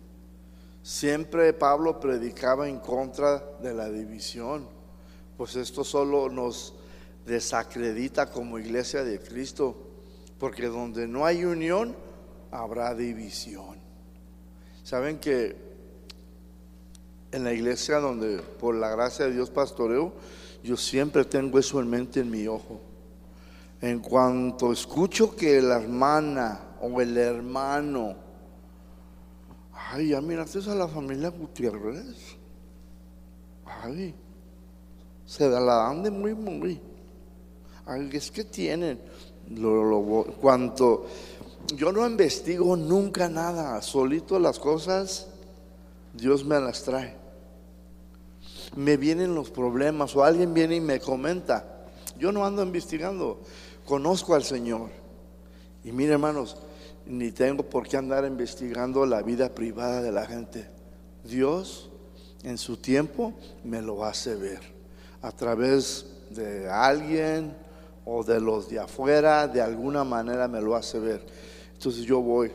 Siempre 0.82 1.52
Pablo 1.52 2.00
predicaba 2.00 2.68
en 2.68 2.78
contra 2.78 3.38
de 3.60 3.74
la 3.74 3.90
división. 3.90 4.66
Pues 5.36 5.54
esto 5.54 5.84
solo 5.84 6.28
nos 6.30 6.74
desacredita 7.28 8.30
como 8.30 8.58
iglesia 8.58 9.04
de 9.04 9.20
Cristo, 9.20 9.76
porque 10.38 10.66
donde 10.66 11.06
no 11.06 11.24
hay 11.26 11.44
unión, 11.44 11.94
habrá 12.50 12.94
división. 12.94 13.76
Saben 14.82 15.18
que 15.18 15.54
en 17.30 17.44
la 17.44 17.52
iglesia 17.52 17.98
donde 17.98 18.38
por 18.38 18.74
la 18.74 18.88
gracia 18.88 19.26
de 19.26 19.32
Dios 19.32 19.50
pastoreo, 19.50 20.14
yo 20.64 20.76
siempre 20.76 21.24
tengo 21.24 21.58
eso 21.58 21.78
en 21.80 21.90
mente 21.90 22.20
en 22.20 22.30
mi 22.30 22.46
ojo. 22.46 22.80
En 23.80 24.00
cuanto 24.00 24.72
escucho 24.72 25.36
que 25.36 25.60
la 25.60 25.80
hermana 25.80 26.60
o 26.80 27.00
el 27.00 27.16
hermano, 27.16 28.16
ay, 29.72 30.08
ya 30.08 30.20
miraste 30.20 30.58
a 30.68 30.74
la 30.74 30.88
familia 30.88 31.28
Gutiérrez, 31.28 32.36
ay, 33.64 34.14
se 35.26 35.48
la 35.48 35.60
dan 35.60 36.02
de 36.02 36.10
muy, 36.10 36.34
muy 36.34 36.80
es 38.12 38.30
que 38.30 38.44
tienen. 38.44 38.98
Lo, 39.50 40.26
cuanto 40.40 41.06
yo 41.74 41.92
no 41.92 42.06
investigo 42.06 42.76
nunca 42.76 43.28
nada, 43.28 43.80
solito 43.82 44.38
las 44.38 44.58
cosas, 44.58 45.28
Dios 46.12 46.44
me 46.44 46.58
las 46.60 46.82
trae. 46.82 47.16
Me 48.76 48.96
vienen 48.96 49.34
los 49.34 49.50
problemas 49.50 50.14
o 50.16 50.24
alguien 50.24 50.54
viene 50.54 50.76
y 50.76 50.80
me 50.80 51.00
comenta. 51.00 51.86
Yo 52.18 52.32
no 52.32 52.44
ando 52.44 52.62
investigando, 52.62 53.40
conozco 53.84 54.34
al 54.34 54.44
Señor. 54.44 54.90
Y 55.84 55.92
mire 55.92 56.12
hermanos, 56.12 56.56
ni 57.06 57.32
tengo 57.32 57.62
por 57.62 57.88
qué 57.88 57.96
andar 57.96 58.24
investigando 58.24 59.06
la 59.06 59.22
vida 59.22 59.54
privada 59.54 60.02
de 60.02 60.12
la 60.12 60.26
gente. 60.26 60.68
Dios 61.24 61.90
en 62.42 62.58
su 62.58 62.76
tiempo 62.76 63.34
me 63.64 63.82
lo 63.82 64.04
hace 64.04 64.36
ver 64.36 64.60
a 65.22 65.32
través 65.32 66.06
de 66.30 66.68
alguien 66.68 67.54
o 68.10 68.24
de 68.24 68.40
los 68.40 68.70
de 68.70 68.78
afuera, 68.78 69.46
de 69.46 69.60
alguna 69.60 70.02
manera 70.02 70.48
me 70.48 70.62
lo 70.62 70.74
hace 70.74 70.98
ver. 70.98 71.26
Entonces 71.74 72.04
yo 72.04 72.22
voy 72.22 72.50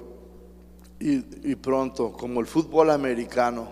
y, 1.00 1.56
pronto, 1.56 2.14
como 2.14 2.40
el 2.40 2.48
fútbol 2.48 2.90
americano, 2.90 3.68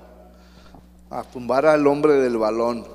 a 1.09 1.23
tumbar 1.23 1.65
al 1.65 1.87
hombre 1.87 2.13
del 2.15 2.37
balón, 2.37 2.85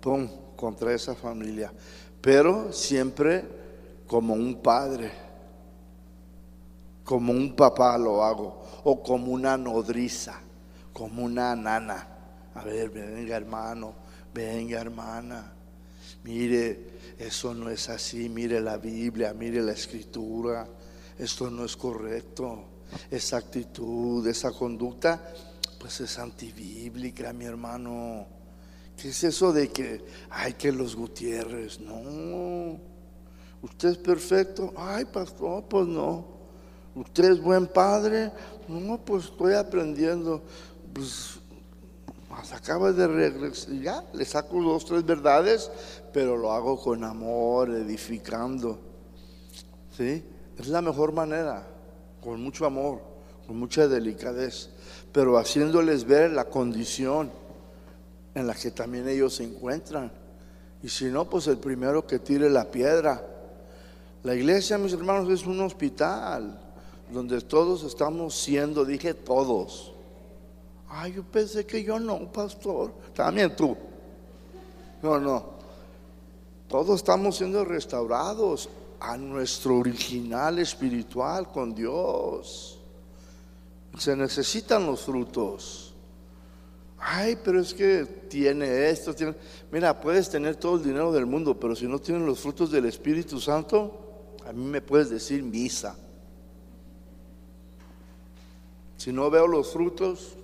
pum, 0.00 0.26
contra 0.56 0.92
esa 0.94 1.14
familia. 1.14 1.70
Pero 2.20 2.72
siempre 2.72 3.44
como 4.06 4.34
un 4.34 4.62
padre, 4.62 5.12
como 7.04 7.32
un 7.32 7.54
papá 7.54 7.98
lo 7.98 8.24
hago, 8.24 8.62
o 8.84 9.02
como 9.02 9.32
una 9.32 9.56
nodriza, 9.56 10.40
como 10.92 11.22
una 11.22 11.54
nana. 11.54 12.08
A 12.54 12.64
ver, 12.64 12.90
venga 12.90 13.36
hermano, 13.36 13.94
venga 14.32 14.80
hermana, 14.80 15.52
mire, 16.24 16.92
eso 17.18 17.54
no 17.54 17.70
es 17.70 17.88
así, 17.88 18.28
mire 18.28 18.60
la 18.60 18.78
Biblia, 18.78 19.32
mire 19.34 19.62
la 19.62 19.72
escritura, 19.72 20.66
esto 21.18 21.50
no 21.50 21.64
es 21.64 21.76
correcto, 21.76 22.64
esa 23.10 23.38
actitud, 23.38 24.26
esa 24.26 24.50
conducta, 24.52 25.32
pues 25.78 26.00
es 26.00 26.18
antibíblica, 26.18 27.32
mi 27.32 27.44
hermano. 27.44 28.26
¿Qué 28.96 29.08
es 29.08 29.24
eso 29.24 29.52
de 29.52 29.68
que, 29.68 30.04
ay, 30.30 30.54
que 30.54 30.70
los 30.70 30.94
Gutiérrez? 30.94 31.80
No, 31.80 32.78
usted 33.62 33.90
es 33.90 33.98
perfecto, 33.98 34.72
ay, 34.76 35.04
pastor, 35.06 35.64
pues 35.64 35.86
no. 35.86 36.26
Usted 36.94 37.32
es 37.32 37.40
buen 37.40 37.66
padre, 37.66 38.30
no, 38.68 39.02
pues 39.04 39.24
estoy 39.24 39.54
aprendiendo. 39.54 40.42
Pues 40.92 41.40
acaba 42.52 42.92
de 42.92 43.06
regresar, 43.06 43.74
ya, 43.74 44.04
le 44.12 44.24
saco 44.24 44.60
dos, 44.62 44.84
tres 44.84 45.04
verdades, 45.04 45.70
pero 46.12 46.36
lo 46.36 46.52
hago 46.52 46.80
con 46.80 47.04
amor, 47.04 47.70
edificando. 47.70 48.78
¿Sí? 49.96 50.24
Es 50.58 50.68
la 50.68 50.82
mejor 50.82 51.12
manera, 51.12 51.66
con 52.22 52.42
mucho 52.42 52.66
amor, 52.66 53.00
con 53.46 53.58
mucha 53.58 53.88
delicadez, 53.88 54.70
pero 55.12 55.38
haciéndoles 55.38 56.04
ver 56.04 56.30
la 56.30 56.44
condición 56.44 57.30
en 58.34 58.46
la 58.46 58.54
que 58.54 58.70
también 58.70 59.08
ellos 59.08 59.34
se 59.34 59.44
encuentran. 59.44 60.10
Y 60.82 60.88
si 60.88 61.06
no, 61.06 61.28
pues 61.28 61.46
el 61.46 61.58
primero 61.58 62.06
que 62.06 62.18
tire 62.18 62.50
la 62.50 62.70
piedra. 62.70 63.24
La 64.22 64.34
iglesia, 64.34 64.78
mis 64.78 64.92
hermanos, 64.92 65.28
es 65.30 65.46
un 65.46 65.60
hospital 65.60 66.58
donde 67.10 67.40
todos 67.40 67.84
estamos 67.84 68.34
siendo, 68.34 68.84
dije 68.84 69.14
todos. 69.14 69.92
Ay, 70.88 71.14
yo 71.14 71.24
pensé 71.24 71.64
que 71.66 71.82
yo 71.82 71.98
no, 71.98 72.30
pastor. 72.30 72.92
También 73.14 73.54
tú. 73.54 73.76
No, 75.02 75.18
no. 75.18 75.51
Todos 76.72 77.00
estamos 77.00 77.36
siendo 77.36 77.66
restaurados 77.66 78.70
a 78.98 79.18
nuestro 79.18 79.76
original 79.76 80.58
espiritual 80.58 81.52
con 81.52 81.74
Dios. 81.74 82.80
Se 83.98 84.16
necesitan 84.16 84.86
los 84.86 85.02
frutos. 85.02 85.92
Ay, 86.98 87.36
pero 87.44 87.60
es 87.60 87.74
que 87.74 88.06
tiene 88.26 88.88
esto, 88.88 89.14
tiene... 89.14 89.34
Mira, 89.70 90.00
puedes 90.00 90.30
tener 90.30 90.56
todo 90.56 90.76
el 90.76 90.84
dinero 90.84 91.12
del 91.12 91.26
mundo, 91.26 91.60
pero 91.60 91.76
si 91.76 91.86
no 91.86 91.98
tienes 91.98 92.22
los 92.22 92.40
frutos 92.40 92.70
del 92.70 92.86
Espíritu 92.86 93.38
Santo, 93.38 94.32
a 94.46 94.52
mí 94.54 94.64
me 94.64 94.80
puedes 94.80 95.10
decir 95.10 95.42
misa. 95.42 95.94
Si 98.96 99.12
no 99.12 99.28
veo 99.28 99.46
los 99.46 99.70
frutos, 99.70 100.38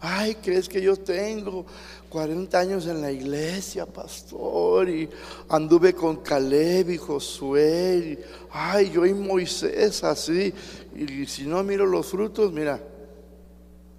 ay, 0.00 0.34
¿crees 0.42 0.68
que 0.68 0.82
yo 0.82 0.96
tengo 0.96 1.66
40 2.10 2.58
años 2.58 2.86
en 2.86 3.00
la 3.00 3.12
iglesia, 3.12 3.86
pastor, 3.86 4.88
y 4.88 5.08
anduve 5.48 5.94
con 5.94 6.16
Caleb 6.16 6.90
y 6.90 6.98
Josué, 6.98 8.18
y, 8.18 8.18
ay, 8.50 8.90
yo 8.90 9.06
y 9.06 9.14
Moisés 9.14 10.02
así, 10.02 10.52
y 10.94 11.24
si 11.26 11.46
no 11.46 11.62
miro 11.62 11.86
los 11.86 12.08
frutos, 12.08 12.52
mira, 12.52 12.80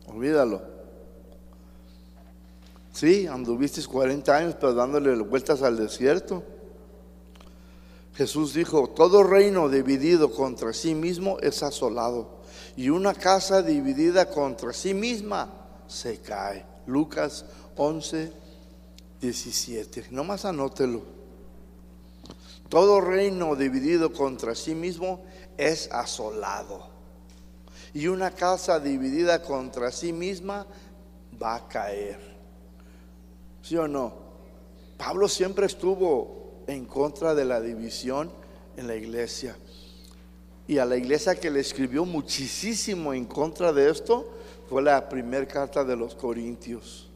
olvídalo. 0.08 0.62
Sí, 2.92 3.26
anduviste 3.26 3.82
40 3.82 4.36
años, 4.36 4.56
pero 4.60 4.74
dándole 4.74 5.16
vueltas 5.22 5.62
al 5.62 5.78
desierto. 5.78 6.44
Jesús 8.14 8.54
dijo, 8.54 8.90
todo 8.90 9.24
reino 9.24 9.70
dividido 9.70 10.32
contra 10.32 10.74
sí 10.74 10.94
mismo 10.94 11.38
es 11.40 11.64
asolado 11.64 12.42
y 12.76 12.90
una 12.90 13.14
casa 13.14 13.62
dividida 13.62 14.30
contra 14.30 14.74
sí 14.74 14.94
misma 14.94 15.50
se 15.88 16.20
cae. 16.20 16.66
Lucas 16.86 17.46
11, 17.76 18.32
17. 19.22 20.08
Nomás 20.12 20.46
anótelo. 20.46 21.04
Todo 22.70 23.02
reino 23.02 23.56
dividido 23.56 24.14
contra 24.14 24.56
sí 24.56 24.74
mismo 24.74 25.24
es 25.58 25.92
asolado. 25.92 26.90
Y 27.94 28.08
una 28.08 28.32
casa 28.32 28.80
dividida 28.80 29.42
contra 29.42 29.92
sí 29.92 30.14
misma 30.14 30.66
va 31.42 31.56
a 31.56 31.68
caer. 31.68 32.20
¿Sí 33.62 33.76
o 33.76 33.88
no? 33.88 34.14
Pablo 34.98 35.28
siempre 35.28 35.66
estuvo 35.66 36.64
en 36.68 36.86
contra 36.86 37.36
de 37.36 37.44
la 37.44 37.60
división 37.60 38.32
en 38.78 38.88
la 38.88 38.96
iglesia. 38.96 39.58
Y 40.68 40.78
a 40.78 40.86
la 40.86 40.96
iglesia 40.96 41.36
que 41.36 41.52
le 41.52 41.60
escribió 41.60 42.06
muchísimo 42.06 43.14
en 43.14 43.26
contra 43.26 43.74
de 43.74 43.90
esto 43.90 44.32
fue 44.70 44.82
la 44.82 45.10
primera 45.10 45.46
carta 45.46 45.84
de 45.84 45.98
los 45.98 46.16
Corintios. 46.16 47.11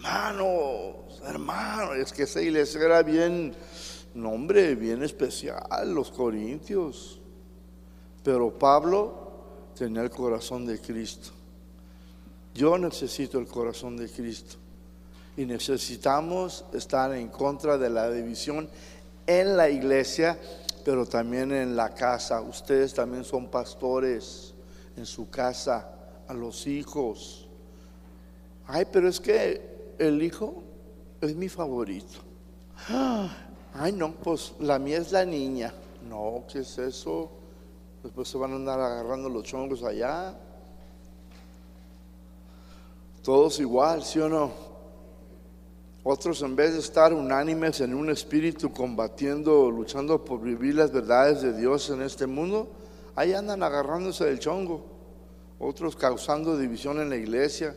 Hermanos, 0.00 1.20
hermanos, 1.26 1.96
es 1.96 2.10
que 2.10 2.22
esa 2.22 2.40
iglesia 2.40 2.80
era 2.80 3.02
bien, 3.02 3.54
nombre, 4.14 4.74
bien 4.74 5.02
especial, 5.02 5.62
los 5.94 6.10
Corintios. 6.10 7.20
Pero 8.24 8.58
Pablo 8.58 9.72
tenía 9.76 10.00
el 10.00 10.08
corazón 10.08 10.64
de 10.64 10.80
Cristo. 10.80 11.32
Yo 12.54 12.78
necesito 12.78 13.38
el 13.38 13.46
corazón 13.46 13.98
de 13.98 14.08
Cristo. 14.08 14.56
Y 15.36 15.44
necesitamos 15.44 16.64
estar 16.72 17.14
en 17.14 17.28
contra 17.28 17.76
de 17.76 17.90
la 17.90 18.10
división 18.10 18.70
en 19.26 19.54
la 19.54 19.68
iglesia, 19.68 20.38
pero 20.82 21.04
también 21.04 21.52
en 21.52 21.76
la 21.76 21.94
casa. 21.94 22.40
Ustedes 22.40 22.94
también 22.94 23.22
son 23.22 23.48
pastores 23.48 24.54
en 24.96 25.04
su 25.04 25.28
casa, 25.28 25.90
a 26.26 26.32
los 26.32 26.66
hijos. 26.66 27.46
Ay, 28.66 28.86
pero 28.90 29.06
es 29.06 29.20
que 29.20 29.69
el 30.00 30.22
hijo 30.22 30.62
es 31.20 31.36
mi 31.36 31.48
favorito. 31.48 32.20
Ay, 33.74 33.92
no, 33.92 34.12
pues 34.12 34.54
la 34.58 34.78
mía 34.78 34.98
es 34.98 35.12
la 35.12 35.24
niña. 35.24 35.72
No, 36.08 36.44
¿qué 36.50 36.60
es 36.60 36.78
eso? 36.78 37.30
Después 38.02 38.26
se 38.26 38.38
van 38.38 38.52
a 38.52 38.56
andar 38.56 38.80
agarrando 38.80 39.28
los 39.28 39.44
chongos 39.44 39.84
allá. 39.84 40.34
Todos 43.22 43.60
igual, 43.60 44.02
¿sí 44.02 44.18
o 44.18 44.28
no? 44.28 44.50
Otros 46.02 46.40
en 46.40 46.56
vez 46.56 46.72
de 46.72 46.78
estar 46.78 47.12
unánimes 47.12 47.82
en 47.82 47.92
un 47.92 48.08
espíritu 48.08 48.72
combatiendo, 48.72 49.70
luchando 49.70 50.24
por 50.24 50.40
vivir 50.40 50.76
las 50.76 50.90
verdades 50.90 51.42
de 51.42 51.52
Dios 51.52 51.90
en 51.90 52.00
este 52.00 52.26
mundo, 52.26 52.70
ahí 53.14 53.34
andan 53.34 53.62
agarrándose 53.62 54.24
del 54.24 54.38
chongo. 54.38 54.82
Otros 55.58 55.94
causando 55.94 56.56
división 56.56 57.02
en 57.02 57.10
la 57.10 57.16
iglesia, 57.16 57.76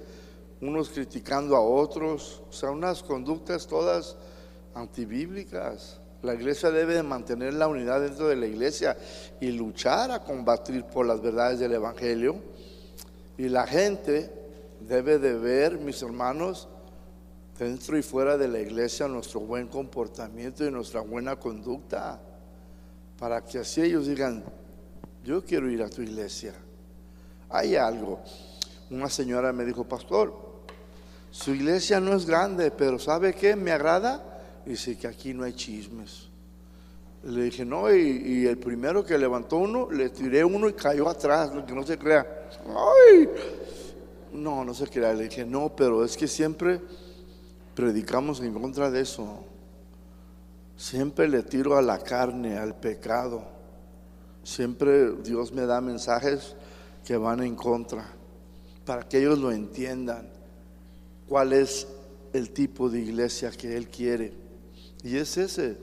unos 0.67 0.89
criticando 0.89 1.55
a 1.55 1.61
otros, 1.61 2.41
o 2.49 2.53
sea, 2.53 2.71
unas 2.71 3.03
conductas 3.03 3.67
todas 3.67 4.15
antibíblicas. 4.73 5.99
La 6.21 6.33
iglesia 6.33 6.71
debe 6.71 6.95
de 6.95 7.03
mantener 7.03 7.53
la 7.53 7.67
unidad 7.67 8.01
dentro 8.01 8.27
de 8.29 8.37
la 8.37 8.47
iglesia 8.47 8.97
y 9.41 9.51
luchar 9.51 10.11
a 10.11 10.23
combatir 10.23 10.85
por 10.85 11.05
las 11.05 11.21
verdades 11.21 11.59
del 11.59 11.73
Evangelio. 11.73 12.37
Y 13.37 13.49
la 13.49 13.67
gente 13.67 14.31
debe 14.79 15.19
de 15.19 15.33
ver, 15.33 15.79
mis 15.79 16.01
hermanos, 16.01 16.69
dentro 17.59 17.97
y 17.97 18.01
fuera 18.01 18.37
de 18.37 18.47
la 18.47 18.59
iglesia, 18.59 19.07
nuestro 19.07 19.41
buen 19.41 19.67
comportamiento 19.67 20.65
y 20.65 20.71
nuestra 20.71 21.01
buena 21.01 21.35
conducta, 21.35 22.21
para 23.19 23.43
que 23.43 23.59
así 23.59 23.81
ellos 23.81 24.07
digan, 24.07 24.43
yo 25.25 25.43
quiero 25.43 25.69
ir 25.69 25.83
a 25.83 25.89
tu 25.89 26.01
iglesia. 26.01 26.53
Hay 27.49 27.75
algo. 27.75 28.21
Una 28.89 29.09
señora 29.09 29.53
me 29.53 29.65
dijo, 29.65 29.83
pastor, 29.83 30.42
su 31.33 31.53
iglesia 31.53 31.99
no 31.99 32.15
es 32.15 32.25
grande, 32.25 32.69
pero 32.69 32.97
¿sabe 32.99 33.33
qué? 33.33 33.55
Me 33.55 33.71
agrada 33.71 34.33
Dice 34.65 34.97
que 34.97 35.07
aquí 35.07 35.33
no 35.33 35.43
hay 35.43 35.53
chismes. 35.53 36.29
Le 37.23 37.43
dije, 37.43 37.65
no, 37.65 37.93
y, 37.93 38.45
el 38.45 38.57
primero 38.57 39.03
que 39.03 39.17
levantó 39.17 39.57
uno, 39.57 39.89
le 39.89 40.09
tiré 40.09 40.43
uno 40.43 40.67
y 40.67 40.73
cayó 40.73 41.07
atrás, 41.07 41.51
que 41.65 41.73
no 41.73 41.83
se 41.83 41.97
crea. 41.97 42.49
¡Ay! 42.67 43.29
No, 44.33 44.65
no 44.65 44.73
se 44.73 44.87
crea. 44.87 45.13
Le 45.13 45.25
dije, 45.25 45.45
no, 45.45 45.73
pero 45.75 46.03
es 46.03 46.17
que 46.17 46.27
siempre 46.27 46.81
predicamos 47.75 48.41
en 48.41 48.53
contra 48.53 48.91
de 48.91 49.01
eso. 49.01 49.45
Siempre 50.75 51.27
le 51.27 51.43
tiro 51.43 51.77
a 51.77 51.81
la 51.81 51.99
carne, 51.99 52.57
al 52.57 52.75
pecado. 52.75 53.43
Siempre 54.43 55.11
Dios 55.23 55.53
me 55.53 55.65
da 55.65 55.79
mensajes 55.79 56.55
que 57.05 57.15
van 57.15 57.41
en 57.41 57.55
contra, 57.55 58.05
para 58.85 59.07
que 59.07 59.19
ellos 59.19 59.39
lo 59.39 59.51
entiendan, 59.51 60.29
cuál 61.33 61.51
es 61.53 61.87
el 62.31 62.51
tipo 62.51 62.91
de 62.91 62.99
iglesia 62.99 63.49
que 63.49 63.75
Él 63.75 63.87
quiere. 63.87 64.33
Y 65.03 65.17
es 65.17 65.35
ese, 65.35 65.75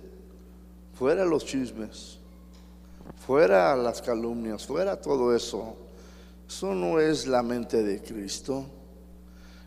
fuera 0.94 1.24
los 1.24 1.44
chismes, 1.44 2.20
fuera 3.26 3.74
las 3.74 4.00
calumnias, 4.00 4.64
fuera 4.64 5.00
todo 5.00 5.34
eso. 5.34 5.76
Eso 6.46 6.72
no 6.72 7.00
es 7.00 7.26
la 7.26 7.42
mente 7.42 7.82
de 7.82 8.00
Cristo. 8.00 8.64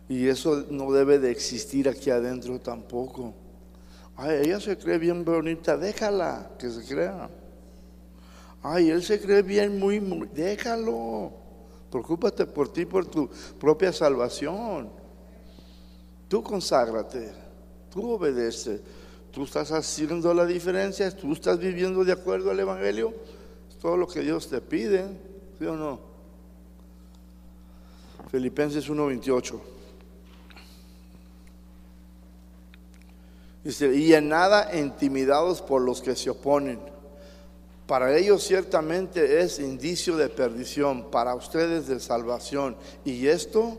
Y 0.08 0.26
eso 0.26 0.64
no 0.70 0.90
debe 0.94 1.20
de 1.20 1.32
existir 1.32 1.90
aquí 1.90 2.10
adentro 2.10 2.62
tampoco. 2.62 3.34
Ay, 4.16 4.44
ella 4.44 4.62
se 4.62 4.78
cree 4.78 4.98
bien 4.98 5.26
bonita, 5.26 5.76
déjala 5.76 6.50
que 6.58 6.70
se 6.70 6.86
crea. 6.86 7.30
Ay, 8.62 8.90
él 8.90 9.04
se 9.04 9.20
cree 9.20 9.42
bien, 9.42 9.78
muy, 9.78 10.00
muy, 10.00 10.30
déjalo. 10.34 11.34
Preocúpate 11.92 12.46
por 12.46 12.72
ti, 12.72 12.86
por 12.86 13.06
tu 13.06 13.30
propia 13.60 13.92
salvación. 13.92 15.03
Tú 16.34 16.42
conságrate, 16.42 17.32
tú 17.92 18.14
obedece. 18.14 18.82
Tú 19.32 19.44
estás 19.44 19.72
haciendo 19.72 20.34
la 20.34 20.48
diferencia, 20.48 21.16
tú 21.16 21.32
estás 21.34 21.60
viviendo 21.60 22.04
de 22.04 22.12
acuerdo 22.12 22.50
al 22.50 22.60
Evangelio, 22.60 23.14
es 23.70 23.78
todo 23.78 23.96
lo 23.98 24.08
que 24.08 24.22
Dios 24.22 24.50
te 24.50 24.60
pide, 24.60 25.06
¿sí 25.60 25.66
o 25.68 25.76
no? 25.76 26.00
Filipenses 28.32 28.90
1:28. 28.90 29.62
Dice, 33.64 33.96
y 33.96 34.16
en 34.16 34.30
nada 34.30 34.76
intimidados 34.76 35.62
por 35.62 35.84
los 35.84 36.02
que 36.02 36.16
se 36.16 36.32
oponen. 36.32 36.80
Para 37.86 38.18
ellos 38.18 38.44
ciertamente 38.44 39.44
es 39.44 39.60
indicio 39.60 40.18
de 40.18 40.30
perdición, 40.30 41.12
para 41.12 41.36
ustedes 41.36 41.86
de 41.86 42.00
salvación. 42.00 42.76
Y 43.06 43.28
esto 43.28 43.78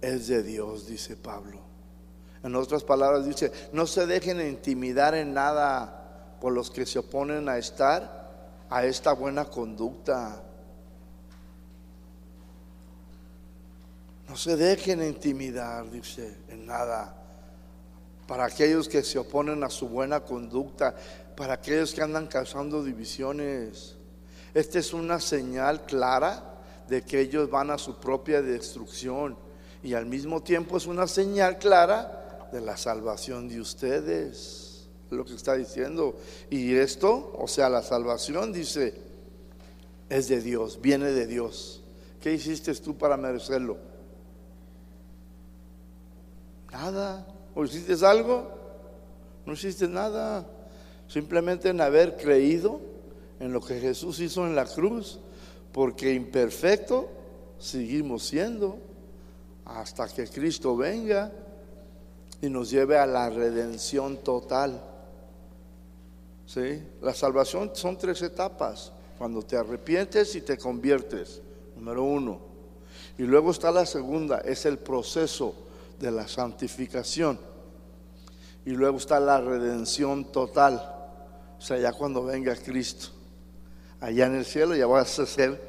es 0.00 0.28
de 0.28 0.44
Dios, 0.44 0.86
dice 0.86 1.16
Pablo. 1.16 1.66
En 2.48 2.56
otras 2.56 2.82
palabras 2.82 3.26
dice, 3.26 3.52
no 3.74 3.86
se 3.86 4.06
dejen 4.06 4.40
intimidar 4.40 5.14
en 5.14 5.34
nada 5.34 6.36
por 6.40 6.50
los 6.50 6.70
que 6.70 6.86
se 6.86 6.98
oponen 6.98 7.46
a 7.46 7.58
estar 7.58 8.64
a 8.70 8.86
esta 8.86 9.12
buena 9.12 9.44
conducta. 9.44 10.42
No 14.26 14.34
se 14.34 14.56
dejen 14.56 15.02
intimidar, 15.02 15.90
dice, 15.90 16.38
en 16.48 16.64
nada. 16.64 17.14
Para 18.26 18.46
aquellos 18.46 18.88
que 18.88 19.02
se 19.02 19.18
oponen 19.18 19.62
a 19.62 19.68
su 19.68 19.86
buena 19.86 20.20
conducta, 20.20 20.96
para 21.36 21.52
aquellos 21.52 21.92
que 21.92 22.00
andan 22.00 22.28
causando 22.28 22.82
divisiones. 22.82 23.94
Esta 24.54 24.78
es 24.78 24.94
una 24.94 25.20
señal 25.20 25.84
clara 25.84 26.54
de 26.88 27.02
que 27.02 27.20
ellos 27.20 27.50
van 27.50 27.70
a 27.70 27.76
su 27.76 27.96
propia 27.96 28.40
destrucción. 28.40 29.36
Y 29.82 29.92
al 29.92 30.06
mismo 30.06 30.42
tiempo 30.42 30.78
es 30.78 30.86
una 30.86 31.06
señal 31.06 31.58
clara 31.58 32.17
de 32.52 32.60
la 32.60 32.76
salvación 32.76 33.48
de 33.48 33.60
ustedes. 33.60 34.88
Lo 35.10 35.24
que 35.24 35.34
está 35.34 35.54
diciendo. 35.54 36.16
Y 36.50 36.74
esto, 36.74 37.32
o 37.38 37.48
sea, 37.48 37.68
la 37.70 37.82
salvación, 37.82 38.52
dice, 38.52 38.94
es 40.08 40.28
de 40.28 40.40
Dios, 40.40 40.80
viene 40.80 41.06
de 41.12 41.26
Dios. 41.26 41.82
¿Qué 42.20 42.34
hiciste 42.34 42.74
tú 42.74 42.96
para 42.96 43.16
merecerlo? 43.16 43.78
Nada. 46.72 47.26
¿O 47.54 47.64
hiciste 47.64 48.04
algo? 48.04 48.50
No 49.46 49.54
hiciste 49.54 49.88
nada. 49.88 50.46
Simplemente 51.08 51.70
en 51.70 51.80
haber 51.80 52.16
creído 52.16 52.80
en 53.40 53.52
lo 53.52 53.60
que 53.60 53.80
Jesús 53.80 54.20
hizo 54.20 54.46
en 54.46 54.54
la 54.54 54.66
cruz, 54.66 55.20
porque 55.72 56.12
imperfecto 56.12 57.08
seguimos 57.58 58.24
siendo 58.24 58.78
hasta 59.64 60.08
que 60.08 60.26
Cristo 60.26 60.76
venga 60.76 61.32
y 62.40 62.48
nos 62.48 62.70
lleve 62.70 62.98
a 62.98 63.06
la 63.06 63.30
redención 63.30 64.18
total. 64.18 64.80
¿Sí? 66.46 66.82
La 67.02 67.14
salvación 67.14 67.72
son 67.74 67.98
tres 67.98 68.22
etapas. 68.22 68.92
Cuando 69.18 69.42
te 69.42 69.56
arrepientes 69.56 70.34
y 70.36 70.42
te 70.42 70.56
conviertes, 70.56 71.42
número 71.74 72.04
uno. 72.04 72.40
Y 73.18 73.24
luego 73.24 73.50
está 73.50 73.72
la 73.72 73.84
segunda, 73.84 74.38
es 74.38 74.64
el 74.64 74.78
proceso 74.78 75.54
de 75.98 76.12
la 76.12 76.28
santificación. 76.28 77.38
Y 78.64 78.70
luego 78.70 78.98
está 78.98 79.18
la 79.18 79.40
redención 79.40 80.30
total. 80.30 80.94
O 81.58 81.60
sea, 81.60 81.78
ya 81.78 81.92
cuando 81.92 82.24
venga 82.24 82.54
Cristo, 82.54 83.08
allá 84.00 84.26
en 84.26 84.36
el 84.36 84.44
cielo 84.44 84.76
ya 84.76 84.86
vas 84.86 85.18
a 85.18 85.26
ser 85.26 85.60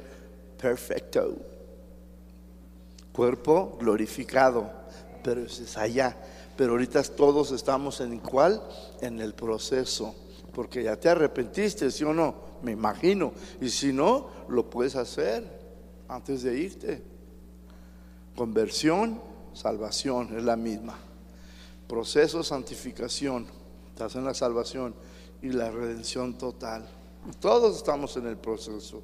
perfecto. 0.60 1.36
Cuerpo 3.12 3.76
glorificado, 3.80 4.70
pero 5.24 5.42
es 5.42 5.76
allá. 5.76 6.16
Pero 6.60 6.72
ahorita 6.72 7.02
todos 7.04 7.52
estamos 7.52 8.02
en 8.02 8.18
cuál? 8.18 8.62
En 9.00 9.18
el 9.18 9.32
proceso. 9.32 10.14
Porque 10.52 10.82
ya 10.82 10.94
te 10.94 11.08
arrepentiste, 11.08 11.90
¿sí 11.90 12.04
o 12.04 12.12
no? 12.12 12.34
Me 12.60 12.72
imagino. 12.72 13.32
Y 13.62 13.70
si 13.70 13.94
no, 13.94 14.28
lo 14.46 14.68
puedes 14.68 14.94
hacer 14.94 15.42
antes 16.06 16.42
de 16.42 16.58
irte. 16.58 17.02
Conversión, 18.36 19.22
salvación, 19.54 20.36
es 20.36 20.44
la 20.44 20.56
misma. 20.56 20.98
Proceso, 21.88 22.42
santificación, 22.42 23.46
estás 23.88 24.16
en 24.16 24.26
la 24.26 24.34
salvación 24.34 24.94
y 25.40 25.52
la 25.52 25.70
redención 25.70 26.36
total. 26.36 26.86
Todos 27.40 27.78
estamos 27.78 28.18
en 28.18 28.26
el 28.26 28.36
proceso. 28.36 29.00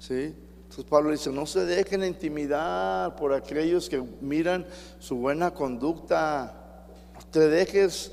¿Sí? 0.00 0.34
Entonces 0.64 0.84
Pablo 0.86 1.12
dice, 1.12 1.30
no 1.30 1.46
se 1.46 1.64
dejen 1.64 2.02
intimidar 2.02 3.14
por 3.14 3.34
aquellos 3.34 3.88
que 3.88 4.02
miran 4.20 4.66
su 4.98 5.14
buena 5.14 5.54
conducta. 5.54 6.58
Te 7.30 7.48
dejes, 7.48 8.12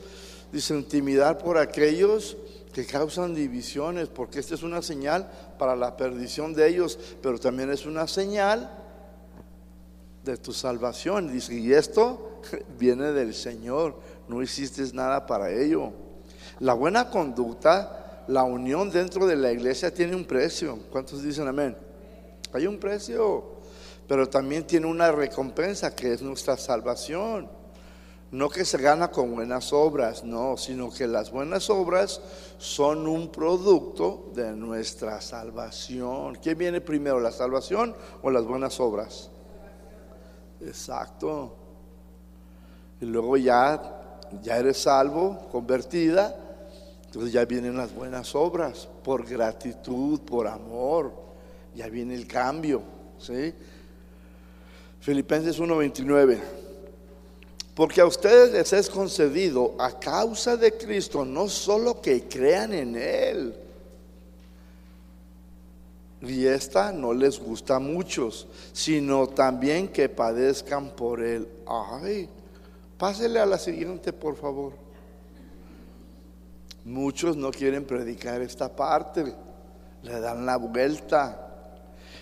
dice, 0.51 0.75
intimidar 0.75 1.37
por 1.37 1.57
aquellos 1.57 2.37
que 2.73 2.85
causan 2.85 3.33
divisiones, 3.33 4.09
porque 4.09 4.39
esta 4.39 4.55
es 4.55 4.63
una 4.63 4.81
señal 4.81 5.29
para 5.57 5.75
la 5.75 5.97
perdición 5.97 6.53
de 6.53 6.67
ellos, 6.67 6.97
pero 7.21 7.39
también 7.39 7.71
es 7.71 7.85
una 7.85 8.07
señal 8.07 8.69
de 10.23 10.37
tu 10.37 10.53
salvación. 10.53 11.31
Dice, 11.31 11.55
y 11.55 11.73
esto 11.73 12.41
viene 12.79 13.11
del 13.11 13.33
Señor, 13.33 13.95
no 14.27 14.41
hiciste 14.41 14.83
nada 14.93 15.25
para 15.25 15.51
ello. 15.51 15.91
La 16.59 16.73
buena 16.73 17.09
conducta, 17.09 18.23
la 18.27 18.43
unión 18.43 18.91
dentro 18.91 19.25
de 19.25 19.35
la 19.35 19.51
iglesia 19.51 19.93
tiene 19.93 20.15
un 20.15 20.25
precio. 20.25 20.77
¿Cuántos 20.91 21.23
dicen 21.23 21.47
amén? 21.47 21.75
Hay 22.53 22.67
un 22.67 22.77
precio, 22.77 23.59
pero 24.07 24.27
también 24.29 24.65
tiene 24.65 24.87
una 24.87 25.11
recompensa 25.11 25.95
que 25.95 26.13
es 26.13 26.21
nuestra 26.21 26.57
salvación. 26.57 27.58
No 28.31 28.47
que 28.47 28.63
se 28.63 28.77
gana 28.77 29.09
con 29.09 29.33
buenas 29.33 29.73
obras, 29.73 30.23
no, 30.23 30.55
sino 30.55 30.91
que 30.91 31.07
las 31.07 31.31
buenas 31.31 31.69
obras 31.71 32.21
son 32.59 33.07
un 33.07 33.29
producto 33.29 34.29
de 34.35 34.51
nuestra 34.51 35.19
salvación. 35.19 36.35
¿Quién 36.35 36.57
viene 36.57 36.79
primero, 36.79 37.19
la 37.19 37.31
salvación 37.31 37.95
o 38.21 38.29
las 38.29 38.45
buenas 38.45 38.79
obras? 38.79 39.31
Exacto. 40.61 41.55
Y 43.01 43.05
luego 43.05 43.35
ya, 43.37 44.19
ya 44.43 44.57
eres 44.57 44.77
salvo, 44.77 45.47
convertida, 45.51 46.35
entonces 47.05 47.31
ya 47.31 47.45
vienen 47.45 47.77
las 47.77 47.95
buenas 47.95 48.35
obras, 48.35 48.87
por 49.03 49.27
gratitud, 49.27 50.19
por 50.21 50.47
amor, 50.47 51.13
ya 51.73 51.87
viene 51.87 52.13
el 52.13 52.27
cambio. 52.27 52.83
¿sí? 53.17 53.55
Filipenses 54.99 55.59
1:29. 55.59 56.58
Porque 57.79 58.01
a 58.01 58.05
ustedes 58.05 58.51
les 58.51 58.73
es 58.73 58.89
concedido 58.89 59.73
a 59.79 59.97
causa 59.97 60.57
de 60.57 60.73
Cristo 60.73 61.23
no 61.23 61.47
solo 61.47 62.01
que 62.01 62.27
crean 62.27 62.73
en 62.73 62.97
Él, 62.97 63.55
y 66.19 66.45
esta 66.45 66.91
no 66.91 67.13
les 67.13 67.39
gusta 67.39 67.77
a 67.77 67.79
muchos, 67.79 68.49
sino 68.73 69.27
también 69.27 69.87
que 69.87 70.09
padezcan 70.09 70.89
por 70.89 71.23
Él. 71.23 71.47
Ay, 71.65 72.27
pásele 72.97 73.39
a 73.39 73.45
la 73.45 73.57
siguiente, 73.57 74.11
por 74.11 74.35
favor. 74.35 74.73
Muchos 76.83 77.37
no 77.37 77.49
quieren 77.49 77.85
predicar 77.85 78.41
esta 78.41 78.75
parte, 78.75 79.23
le 80.03 80.19
dan 80.19 80.45
la 80.45 80.57
vuelta. 80.57 81.47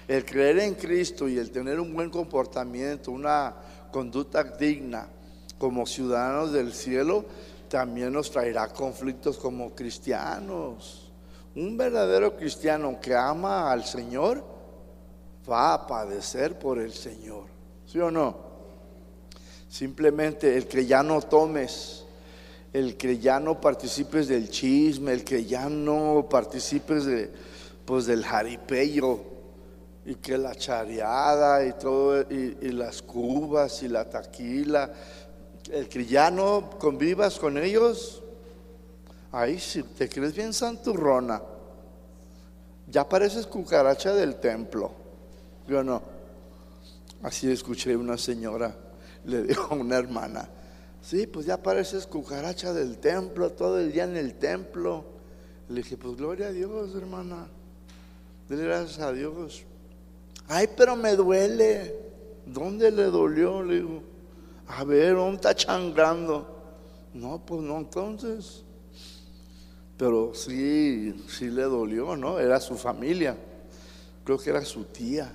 El 0.08 0.24
creer 0.24 0.60
en 0.60 0.76
Cristo 0.76 1.28
y 1.28 1.40
el 1.40 1.50
tener 1.50 1.80
un 1.80 1.96
buen 1.96 2.12
comportamiento, 2.12 3.10
una 3.10 3.56
conducta 3.92 4.44
digna 4.44 5.17
como 5.58 5.86
ciudadanos 5.86 6.52
del 6.52 6.74
cielo, 6.74 7.26
también 7.70 8.14
nos 8.14 8.32
traerá 8.32 8.70
conflictos 8.70 9.38
como 9.38 9.74
cristianos. 9.76 11.12
Un 11.56 11.78
verdadero 11.78 12.36
cristiano 12.36 13.00
que 13.02 13.16
ama 13.16 13.72
al 13.72 13.84
Señor 13.84 14.44
va 15.50 15.74
a 15.74 15.88
padecer 15.88 16.60
por 16.60 16.80
el 16.80 16.94
Señor. 16.94 17.46
¿Sí 17.86 18.00
o 18.00 18.12
no? 18.12 18.48
Simplemente 19.70 20.56
el 20.56 20.68
que 20.68 20.86
ya 20.86 21.04
no 21.04 21.22
tomes, 21.22 22.06
el 22.74 22.96
que 22.96 23.18
ya 23.18 23.40
no 23.40 23.60
participes 23.60 24.28
del 24.28 24.50
chisme, 24.50 25.14
el 25.14 25.24
que 25.24 25.46
ya 25.46 25.70
no 25.70 26.28
participes 26.30 27.06
de, 27.06 27.32
pues, 27.86 28.06
del 28.06 28.24
jaripello 28.24 29.20
y 30.06 30.16
que 30.16 30.38
la 30.38 30.56
chareada 30.56 31.66
y 31.66 31.74
todo, 31.74 32.22
y, 32.22 32.58
y 32.62 32.70
las 32.70 33.02
cubas 33.02 33.84
y 33.84 33.90
la 33.90 34.10
taquila, 34.10 34.92
el 35.70 35.88
que 35.90 36.06
ya 36.06 36.32
no 36.32 36.72
convivas 36.80 37.40
con 37.40 37.58
ellos, 37.58 38.24
Ahí 39.32 39.60
si 39.60 39.84
te 39.84 40.08
crees 40.08 40.34
bien 40.34 40.54
santurrona. 40.54 41.42
Ya 42.90 43.08
pareces 43.08 43.46
cucaracha 43.46 44.14
del 44.14 44.38
templo. 44.38 44.92
Yo 45.68 45.84
no. 45.84 46.02
Así 47.22 47.52
escuché 47.52 47.96
una 47.96 48.18
señora, 48.18 48.76
le 49.26 49.44
dijo 49.44 49.74
a 49.74 49.78
una 49.78 49.98
hermana, 49.98 50.48
sí, 51.02 51.28
pues 51.28 51.46
ya 51.46 51.62
pareces 51.62 52.06
cucaracha 52.06 52.74
del 52.74 53.00
templo, 53.00 53.52
todo 53.52 53.80
el 53.80 53.92
día 53.92 54.06
en 54.06 54.16
el 54.16 54.36
templo. 54.36 55.04
Le 55.70 55.82
dije, 55.82 55.98
pues 55.98 56.16
gloria 56.16 56.48
a 56.48 56.52
Dios, 56.52 56.96
hermana. 56.96 57.48
Dile 58.48 58.64
gracias 58.64 59.00
a 59.00 59.12
Dios. 59.12 59.64
Ay, 60.48 60.70
pero 60.78 60.96
me 60.96 61.16
duele. 61.16 61.94
¿Dónde 62.46 62.92
le 62.92 63.04
dolió? 63.04 63.62
Le 63.62 63.76
digo, 63.76 64.02
a 64.68 64.84
ver, 64.84 65.16
¿dónde 65.16 65.36
está 65.36 65.56
changrando? 65.56 66.46
No, 67.14 67.44
pues 67.46 67.62
no, 67.62 67.78
entonces. 67.78 68.64
Pero 69.98 70.34
sí, 70.34 71.26
sí 71.28 71.46
le 71.46 71.64
dolió, 71.64 72.16
¿no? 72.16 72.40
Era 72.40 72.60
su 72.60 72.76
familia. 72.76 73.36
Creo 74.24 74.38
que 74.38 74.50
era 74.50 74.64
su 74.64 74.84
tía. 74.86 75.34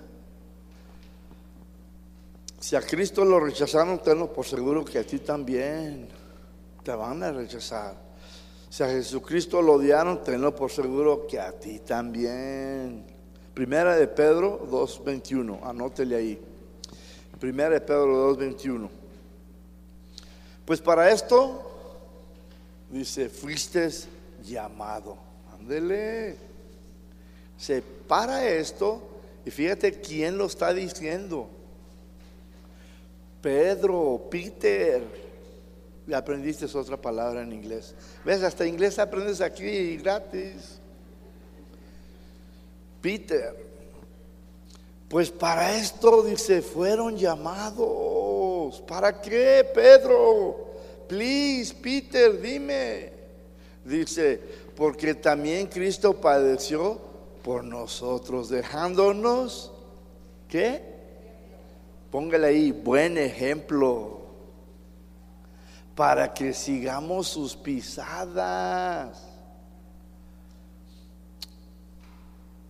Si 2.61 2.76
a 2.76 2.80
Cristo 2.80 3.24
lo 3.24 3.41
rechazaron, 3.41 4.01
tenlo 4.01 4.33
por 4.33 4.45
seguro 4.45 4.85
que 4.85 4.99
a 4.99 5.05
ti 5.05 5.18
también 5.18 6.09
te 6.85 6.93
van 6.93 7.22
a 7.22 7.33
rechazar. 7.33 7.97
Si 8.68 8.83
a 8.83 8.89
Jesucristo 8.89 9.61
lo 9.61 9.74
odiaron, 9.74 10.22
tenlo 10.22 10.55
por 10.55 10.70
seguro 10.70 11.26
que 11.26 11.41
a 11.41 11.53
ti 11.53 11.80
también. 11.80 13.05
Primera 13.53 13.97
de 13.97 14.07
Pedro 14.07 14.66
2.21, 14.70 15.61
anótele 15.64 16.16
ahí. 16.16 16.41
Primera 17.41 17.70
de 17.70 17.80
Pedro 17.80 18.35
2.21. 18.37 19.01
Pues 20.72 20.80
para 20.80 21.12
esto, 21.12 21.70
dice, 22.88 23.28
fuiste 23.28 23.90
llamado. 24.42 25.18
Ándele. 25.52 26.34
Se 27.58 27.82
para 27.82 28.48
esto 28.48 29.02
y 29.44 29.50
fíjate 29.50 30.00
quién 30.00 30.38
lo 30.38 30.46
está 30.46 30.72
diciendo. 30.72 31.46
Pedro, 33.42 34.28
Peter. 34.30 35.02
Aprendiste 36.10 36.64
otra 36.64 36.96
palabra 36.96 37.42
en 37.42 37.52
inglés. 37.52 37.94
¿Ves? 38.24 38.42
Hasta 38.42 38.66
inglés 38.66 38.98
aprendes 38.98 39.42
aquí 39.42 39.98
gratis. 39.98 40.78
Peter. 43.02 43.54
Pues 45.10 45.30
para 45.30 45.76
esto, 45.76 46.22
dice, 46.22 46.62
fueron 46.62 47.18
llamados. 47.18 48.41
¿Para 48.80 49.20
qué, 49.20 49.68
Pedro? 49.74 50.72
Please, 51.08 51.74
Peter, 51.74 52.40
dime. 52.40 53.12
Dice, 53.84 54.40
porque 54.76 55.14
también 55.14 55.66
Cristo 55.66 56.20
padeció 56.20 57.00
por 57.42 57.64
nosotros, 57.64 58.48
dejándonos, 58.48 59.72
¿qué? 60.48 60.92
Póngale 62.10 62.46
ahí, 62.46 62.72
buen 62.72 63.18
ejemplo, 63.18 64.20
para 65.94 66.32
que 66.32 66.52
sigamos 66.52 67.28
sus 67.28 67.56
pisadas. 67.56 69.22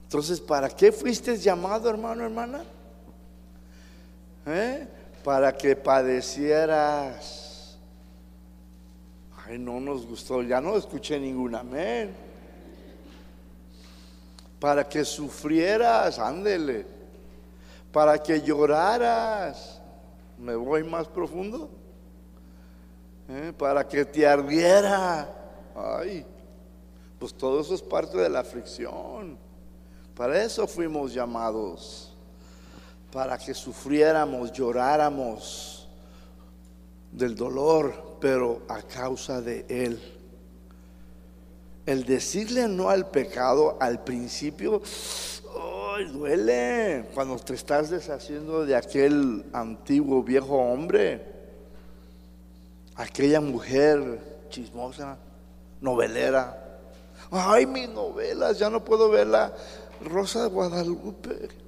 Entonces, 0.04 0.40
¿para 0.40 0.68
qué 0.68 0.92
fuiste 0.92 1.36
llamado, 1.38 1.88
hermano, 1.88 2.24
hermana? 2.24 2.64
¿Eh? 4.46 4.88
Para 5.22 5.56
que 5.56 5.76
padecieras 5.76 7.42
Ay, 9.44 9.58
no 9.58 9.80
nos 9.80 10.06
gustó, 10.06 10.42
ya 10.42 10.60
no 10.60 10.76
escuché 10.76 11.18
ningún 11.18 11.54
amén. 11.54 12.14
Para 14.60 14.88
que 14.88 15.04
sufrieras, 15.04 16.18
ándele. 16.18 16.86
Para 17.90 18.22
que 18.22 18.40
lloraras. 18.40 19.80
¿Me 20.38 20.54
voy 20.54 20.84
más 20.84 21.08
profundo? 21.08 21.68
¿Eh? 23.28 23.52
Para 23.58 23.86
que 23.86 24.04
te 24.04 24.26
ardiera. 24.26 25.28
Ay, 25.74 26.24
Pues 27.18 27.34
todo 27.34 27.60
eso 27.60 27.74
es 27.74 27.82
parte 27.82 28.18
de 28.18 28.28
la 28.28 28.40
aflicción. 28.40 29.36
Para 30.14 30.42
eso 30.42 30.68
fuimos 30.68 31.12
llamados, 31.12 32.11
para 33.12 33.36
que 33.36 33.52
sufriéramos, 33.52 34.52
lloráramos 34.52 35.86
del 37.12 37.36
dolor, 37.36 38.16
pero 38.20 38.62
a 38.68 38.80
causa 38.80 39.42
de 39.42 39.66
Él. 39.68 40.00
El 41.84 42.04
decirle 42.04 42.68
no 42.68 42.88
al 42.88 43.08
pecado 43.08 43.76
al 43.80 44.02
principio, 44.02 44.80
¡ay, 45.94 46.06
duele! 46.06 47.10
Cuando 47.12 47.36
te 47.36 47.54
estás 47.54 47.90
deshaciendo 47.90 48.64
de 48.64 48.76
aquel 48.76 49.44
antiguo 49.52 50.22
viejo 50.22 50.56
hombre, 50.56 51.22
aquella 52.94 53.42
mujer 53.42 54.46
chismosa, 54.48 55.18
novelera. 55.82 56.78
Ay, 57.30 57.66
mis 57.66 57.90
novelas, 57.90 58.58
ya 58.58 58.70
no 58.70 58.82
puedo 58.82 59.10
verla. 59.10 59.52
Rosa 60.02 60.44
de 60.44 60.48
Guadalupe. 60.48 61.61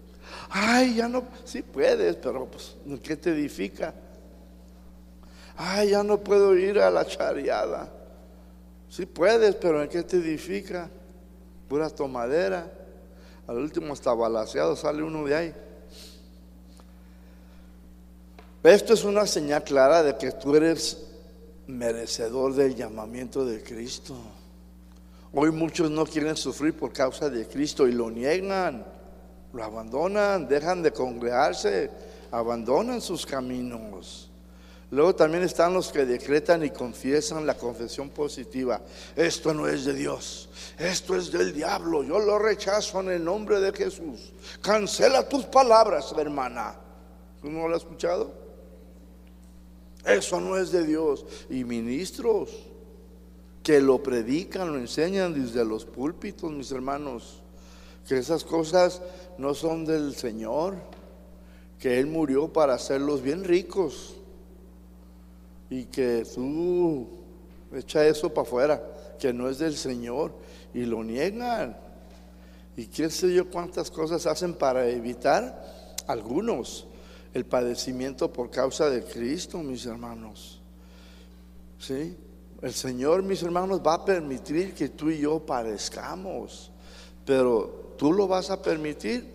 Ay, 0.57 0.95
ya 0.95 1.09
no, 1.09 1.25
sí 1.45 1.63
puedes, 1.63 2.15
pero 2.15 2.47
pues, 2.47 2.77
¿qué 3.03 3.17
te 3.17 3.31
edifica? 3.31 3.93
Ay, 5.57 5.91
ya 5.91 6.05
no 6.05 6.21
puedo 6.21 6.57
ir 6.57 6.79
a 6.79 6.93
la 6.93 7.05
chariada. 7.05 7.91
Sí 8.89 9.05
puedes, 9.05 9.57
pero 9.57 9.83
¿en 9.83 9.89
qué 9.89 10.05
te 10.05 10.19
edifica? 10.19 10.89
Pura 11.69 11.91
tomadera. 11.91 12.71
Al 13.49 13.59
último 13.59 13.93
hasta 13.93 14.15
balaseado 14.15 14.77
sale 14.77 15.03
uno 15.03 15.25
de 15.25 15.35
ahí. 15.35 15.55
Esto 18.63 18.95
es 18.95 19.03
una 19.03 19.27
señal 19.27 19.65
clara 19.65 20.05
de 20.05 20.17
que 20.17 20.31
tú 20.31 20.55
eres 20.55 21.05
merecedor 21.67 22.55
del 22.55 22.77
llamamiento 22.77 23.45
de 23.45 23.61
Cristo. 23.61 24.15
Hoy 25.33 25.51
muchos 25.51 25.91
no 25.91 26.07
quieren 26.07 26.37
sufrir 26.37 26.75
por 26.75 26.93
causa 26.93 27.29
de 27.29 27.49
Cristo 27.49 27.89
y 27.89 27.93
lo 27.93 28.09
niegan, 28.09 28.94
lo 29.55 29.65
abandonan, 29.65 30.49
dejan 30.49 30.83
de 30.83 30.93
congregarse, 30.93 31.91
abandonan 32.31 33.01
sus 33.01 33.25
caminos. 33.25 34.31
Luego 34.91 35.15
también 35.15 35.43
están 35.43 35.73
los 35.73 35.91
que 35.91 36.05
decretan 36.05 36.65
y 36.65 36.71
confiesan 36.71 37.47
la 37.47 37.57
confesión 37.57 38.11
positiva. 38.11 38.81
Esto 39.17 39.55
no 39.55 39.67
es 39.67 39.85
de 39.85 39.95
Dios, 39.95 40.49
esto 40.79 41.17
es 41.17 41.33
del 41.33 41.53
diablo. 41.53 42.03
Yo 42.03 42.19
lo 42.19 42.39
rechazo 42.39 43.01
en 43.01 43.11
el 43.11 43.25
nombre 43.25 43.61
de 43.61 43.73
Jesús. 43.73 44.33
Cancela 44.61 45.29
tus 45.29 45.45
palabras, 45.45 46.13
hermana. 46.19 46.77
¿Tú 47.41 47.51
no 47.51 47.69
lo 47.69 47.77
has 47.77 47.83
escuchado? 47.83 48.33
Eso 50.05 50.41
no 50.41 50.59
es 50.59 50.71
de 50.71 50.85
Dios. 50.85 51.25
Y 51.49 51.65
ministros 51.65 52.51
que 53.63 53.81
lo 53.81 54.03
predican, 54.03 54.73
lo 54.73 54.79
enseñan 54.79 55.33
desde 55.33 55.65
los 55.65 55.85
púlpitos, 55.85 56.53
mis 56.53 56.71
hermanos, 56.71 57.44
que 58.07 58.19
esas 58.19 58.45
cosas 58.45 59.01
no 59.39 59.55
son 59.55 59.85
del 59.85 60.15
Señor, 60.15 60.77
que 61.79 61.99
Él 61.99 62.07
murió 62.07 62.53
para 62.53 62.75
hacerlos 62.75 63.23
bien 63.23 63.45
ricos 63.45 64.15
y 65.71 65.85
que 65.85 66.27
tú 66.35 67.09
echa 67.73 68.07
eso 68.07 68.33
para 68.33 68.47
afuera, 68.47 68.83
que 69.19 69.33
no 69.33 69.49
es 69.49 69.59
del 69.59 69.77
Señor 69.77 70.33
y 70.73 70.85
lo 70.85 71.03
niegan. 71.03 71.77
Y 72.77 72.87
qué 72.87 73.09
sé 73.11 73.33
yo 73.33 73.51
cuántas 73.51 73.91
cosas 73.91 74.27
hacen 74.27 74.55
para 74.55 74.89
evitar 74.89 75.63
algunos 76.07 76.87
el 77.33 77.45
padecimiento 77.45 78.33
por 78.33 78.51
causa 78.51 78.89
de 78.91 79.03
Cristo, 79.03 79.59
mis 79.59 79.87
hermanos. 79.87 80.61
¿Sí? 81.79 82.17
El 82.63 82.73
Señor, 82.73 83.23
mis 83.23 83.43
hermanos, 83.43 83.81
va 83.85 83.95
a 83.95 84.05
permitir 84.05 84.73
que 84.73 84.89
tú 84.89 85.11
y 85.11 85.19
yo 85.19 85.45
padezcamos, 85.45 86.71
pero 87.27 87.84
tú 87.97 88.13
lo 88.13 88.27
vas 88.27 88.51
a 88.51 88.61
permitir. 88.61 89.35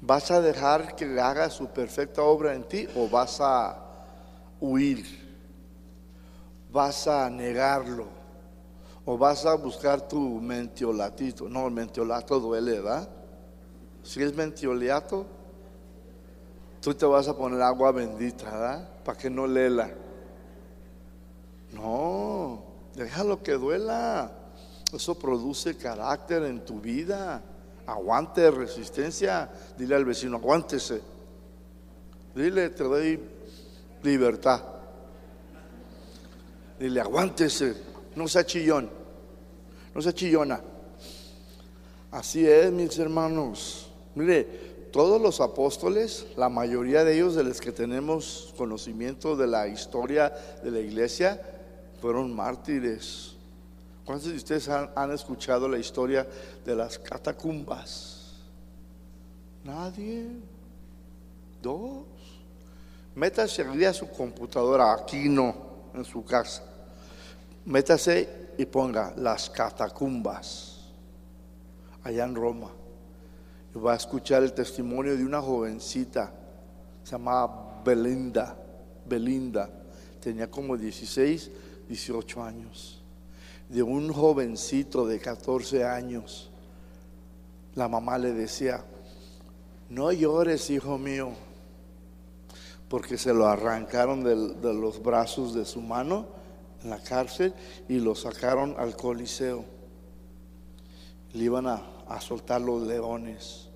¿Vas 0.00 0.30
a 0.30 0.40
dejar 0.40 0.94
que 0.94 1.18
haga 1.18 1.50
su 1.50 1.68
perfecta 1.68 2.22
obra 2.22 2.54
en 2.54 2.64
ti 2.64 2.86
o 2.94 3.08
vas 3.08 3.40
a 3.40 3.76
huir? 4.60 5.04
¿Vas 6.70 7.08
a 7.08 7.28
negarlo? 7.30 8.06
¿O 9.04 9.16
vas 9.16 9.46
a 9.46 9.54
buscar 9.54 10.06
tu 10.06 10.18
mentiolatito? 10.18 11.48
No, 11.48 11.66
el 11.66 11.72
mentiolato 11.72 12.38
duele, 12.38 12.80
¿verdad? 12.80 13.08
Si 14.02 14.22
es 14.22 14.34
mentiolato, 14.34 15.26
tú 16.80 16.94
te 16.94 17.06
vas 17.06 17.26
a 17.28 17.36
poner 17.36 17.62
agua 17.62 17.92
bendita, 17.92 18.44
¿verdad? 18.44 18.88
Para 19.04 19.18
que 19.18 19.30
no 19.30 19.46
lela. 19.46 19.90
No, 21.72 22.62
déjalo 22.94 23.42
que 23.42 23.52
duela. 23.52 24.30
Eso 24.96 25.14
produce 25.14 25.76
carácter 25.76 26.44
en 26.44 26.64
tu 26.64 26.80
vida. 26.80 27.42
Aguante, 27.86 28.50
resistencia. 28.50 29.50
Dile 29.76 29.94
al 29.94 30.06
vecino, 30.06 30.38
aguántese. 30.38 31.02
Dile, 32.34 32.70
te 32.70 32.84
doy 32.84 33.20
libertad. 34.02 34.62
Dile, 36.80 37.00
aguántese. 37.02 37.76
No 38.14 38.26
sea 38.26 38.46
chillón. 38.46 38.88
No 39.94 40.00
sea 40.00 40.14
chillona. 40.14 40.62
Así 42.10 42.46
es, 42.48 42.72
mis 42.72 42.98
hermanos. 42.98 43.90
Mire, 44.14 44.44
todos 44.92 45.20
los 45.20 45.42
apóstoles, 45.42 46.26
la 46.38 46.48
mayoría 46.48 47.04
de 47.04 47.16
ellos 47.16 47.34
de 47.34 47.44
los 47.44 47.60
que 47.60 47.70
tenemos 47.70 48.54
conocimiento 48.56 49.36
de 49.36 49.46
la 49.46 49.68
historia 49.68 50.32
de 50.64 50.70
la 50.70 50.80
iglesia, 50.80 51.38
fueron 52.00 52.34
mártires. 52.34 53.35
¿Cuántos 54.06 54.30
de 54.30 54.36
ustedes 54.36 54.68
han, 54.68 55.10
escuchado 55.10 55.68
la 55.68 55.78
historia 55.78 56.24
de 56.64 56.76
las 56.76 56.96
catacumbas? 56.96 58.34
Nadie. 59.64 60.28
Dos. 61.60 62.04
Métase 63.16 63.62
a 63.84 63.92
su 63.92 64.08
computadora, 64.08 64.92
aquí 64.92 65.28
no, 65.28 65.56
en 65.92 66.04
su 66.04 66.24
casa. 66.24 66.62
Métase 67.64 68.52
y 68.56 68.64
ponga 68.66 69.12
las 69.16 69.50
catacumbas, 69.50 70.82
allá 72.04 72.24
en 72.24 72.36
Roma. 72.36 72.70
Y 73.74 73.78
va 73.78 73.94
a 73.94 73.96
escuchar 73.96 74.44
el 74.44 74.52
testimonio 74.52 75.16
de 75.16 75.24
una 75.24 75.42
jovencita, 75.42 76.32
se 77.02 77.10
llamaba 77.10 77.82
Belinda. 77.84 78.56
Belinda, 79.04 79.68
tenía 80.20 80.48
como 80.48 80.76
16 80.76 81.50
18 81.88 82.42
años, 82.42 83.02
de 83.68 83.82
un 83.82 84.12
jovencito 84.12 85.06
de 85.06 85.18
14 85.18 85.84
años. 85.84 86.50
La 87.74 87.88
mamá 87.88 88.18
le 88.18 88.32
decía, 88.32 88.84
no 89.88 90.12
llores, 90.12 90.70
hijo 90.70 90.98
mío, 90.98 91.30
porque 92.88 93.18
se 93.18 93.34
lo 93.34 93.46
arrancaron 93.46 94.22
de, 94.22 94.74
los 94.74 95.02
brazos 95.02 95.54
de 95.54 95.64
su 95.64 95.80
mano 95.80 96.26
en 96.82 96.90
la 96.90 97.02
cárcel 97.02 97.54
y 97.88 97.98
lo 97.98 98.14
sacaron 98.14 98.74
al 98.78 98.96
coliseo. 98.96 99.64
Le 101.32 101.44
iban 101.44 101.66
a, 101.66 101.82
a 102.08 102.20
soltar 102.20 102.60
los 102.60 102.86
leones. 102.86 103.68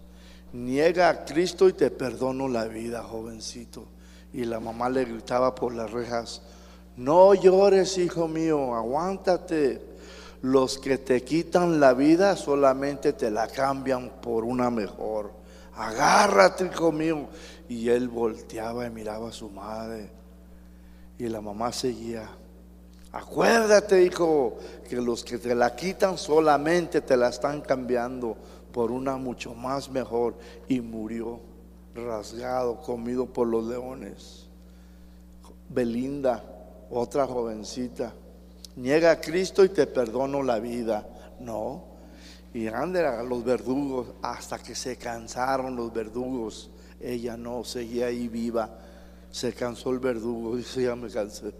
Niega 0.52 1.08
a 1.08 1.24
Cristo 1.24 1.68
y 1.68 1.72
te 1.74 1.90
perdono 1.90 2.48
la 2.48 2.64
vida, 2.66 3.02
jovencito. 3.02 3.84
Y 4.32 4.44
la 4.44 4.60
mamá 4.60 4.88
le 4.88 5.04
gritaba 5.04 5.54
por 5.54 5.74
las 5.74 5.90
rejas, 5.90 6.42
no 6.96 7.34
llores, 7.34 7.96
hijo 7.98 8.28
mío, 8.28 8.74
aguántate. 8.74 9.90
Los 10.42 10.78
que 10.78 10.96
te 10.96 11.22
quitan 11.22 11.80
la 11.80 11.92
vida 11.92 12.34
solamente 12.36 13.12
te 13.12 13.30
la 13.30 13.46
cambian 13.46 14.10
por 14.22 14.44
una 14.44 14.70
mejor. 14.70 15.32
Agárrate, 15.74 16.70
hijo 16.72 16.92
mío. 16.92 17.28
Y 17.68 17.88
él 17.88 18.08
volteaba 18.08 18.86
y 18.86 18.90
miraba 18.90 19.28
a 19.28 19.32
su 19.32 19.50
madre. 19.50 20.10
Y 21.18 21.28
la 21.28 21.40
mamá 21.40 21.72
seguía. 21.72 22.28
Acuérdate, 23.12 24.02
hijo, 24.02 24.56
que 24.88 24.96
los 24.96 25.24
que 25.24 25.38
te 25.38 25.54
la 25.54 25.76
quitan 25.76 26.16
solamente 26.16 27.00
te 27.00 27.16
la 27.16 27.28
están 27.28 27.60
cambiando 27.60 28.36
por 28.72 28.90
una 28.90 29.16
mucho 29.16 29.54
más 29.54 29.90
mejor. 29.90 30.34
Y 30.68 30.80
murió 30.80 31.40
rasgado, 31.94 32.80
comido 32.80 33.26
por 33.26 33.46
los 33.46 33.64
leones. 33.66 34.46
Belinda 35.68 36.49
otra 36.90 37.26
jovencita, 37.26 38.12
niega 38.76 39.12
a 39.12 39.20
Cristo 39.20 39.64
y 39.64 39.68
te 39.68 39.86
perdono 39.86 40.42
la 40.42 40.58
vida. 40.58 41.06
No. 41.38 41.84
Y 42.52 42.66
ande 42.66 43.06
a 43.06 43.22
los 43.22 43.44
verdugos 43.44 44.08
hasta 44.22 44.58
que 44.58 44.74
se 44.74 44.96
cansaron 44.96 45.76
los 45.76 45.92
verdugos. 45.92 46.70
Ella 47.00 47.36
no, 47.36 47.64
seguía 47.64 48.06
ahí 48.06 48.28
viva. 48.28 48.68
Se 49.30 49.52
cansó 49.52 49.90
el 49.90 50.00
verdugo, 50.00 50.56
dice, 50.58 50.82
ya 50.82 50.96
me 50.96 51.08
cansé. 51.08 51.54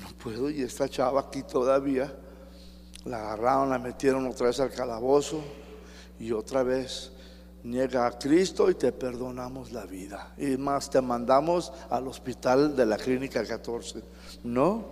No 0.00 0.08
puedo, 0.22 0.50
y 0.50 0.62
esta 0.62 0.88
chava 0.88 1.20
aquí 1.20 1.42
todavía. 1.42 2.12
La 3.04 3.18
agarraron, 3.18 3.70
la 3.70 3.78
metieron 3.78 4.26
otra 4.26 4.46
vez 4.46 4.60
al 4.60 4.70
calabozo 4.70 5.42
y 6.18 6.32
otra 6.32 6.62
vez 6.62 7.12
niega 7.64 8.06
a 8.06 8.18
Cristo 8.18 8.70
y 8.70 8.74
te 8.74 8.92
perdonamos 8.92 9.72
la 9.72 9.84
vida. 9.84 10.34
Y 10.36 10.56
más, 10.56 10.90
te 10.90 11.00
mandamos 11.00 11.72
al 11.90 12.06
hospital 12.06 12.76
de 12.76 12.86
la 12.86 12.96
clínica 12.96 13.44
14. 13.44 14.02
No. 14.44 14.84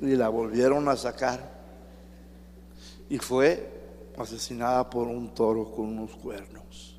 Y 0.00 0.14
la 0.14 0.28
volvieron 0.28 0.88
a 0.88 0.96
sacar. 0.96 1.60
y 3.08 3.18
fue 3.18 3.68
asesinada 4.16 4.88
por 4.88 5.06
un 5.06 5.34
toro 5.34 5.70
con 5.70 5.86
unos 5.86 6.12
cuernos. 6.16 6.98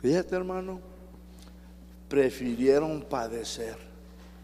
Fíjate, 0.00 0.34
hermano, 0.34 0.80
prefirieron 2.08 3.02
padecer. 3.02 3.76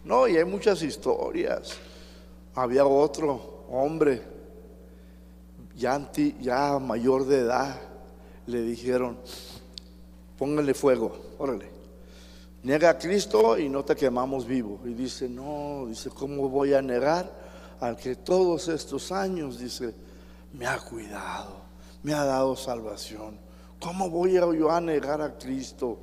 No, 0.04 0.28
y 0.28 0.36
hay 0.36 0.44
muchas 0.44 0.82
historias. 0.82 1.76
Había 2.54 2.86
otro 2.86 3.64
hombre, 3.68 4.22
ya, 5.74 6.10
ya 6.40 6.78
mayor 6.78 7.26
de 7.26 7.40
edad, 7.40 7.87
le 8.48 8.62
dijeron, 8.62 9.18
póngale 10.38 10.72
fuego, 10.72 11.34
órale. 11.38 11.70
Niega 12.62 12.90
a 12.90 12.98
Cristo 12.98 13.58
y 13.58 13.68
no 13.68 13.84
te 13.84 13.94
quemamos 13.94 14.46
vivo. 14.46 14.80
Y 14.84 14.94
dice, 14.94 15.28
no, 15.28 15.84
dice, 15.86 16.10
¿cómo 16.10 16.48
voy 16.48 16.72
a 16.72 16.82
negar 16.82 17.30
al 17.78 17.96
que 17.96 18.16
todos 18.16 18.68
estos 18.68 19.12
años, 19.12 19.58
dice, 19.58 19.94
me 20.54 20.66
ha 20.66 20.78
cuidado, 20.78 21.60
me 22.02 22.14
ha 22.14 22.24
dado 22.24 22.56
salvación? 22.56 23.38
¿Cómo 23.78 24.08
voy 24.08 24.38
a 24.38 24.40
yo 24.52 24.70
a 24.70 24.80
negar 24.80 25.20
a 25.20 25.36
Cristo? 25.38 25.98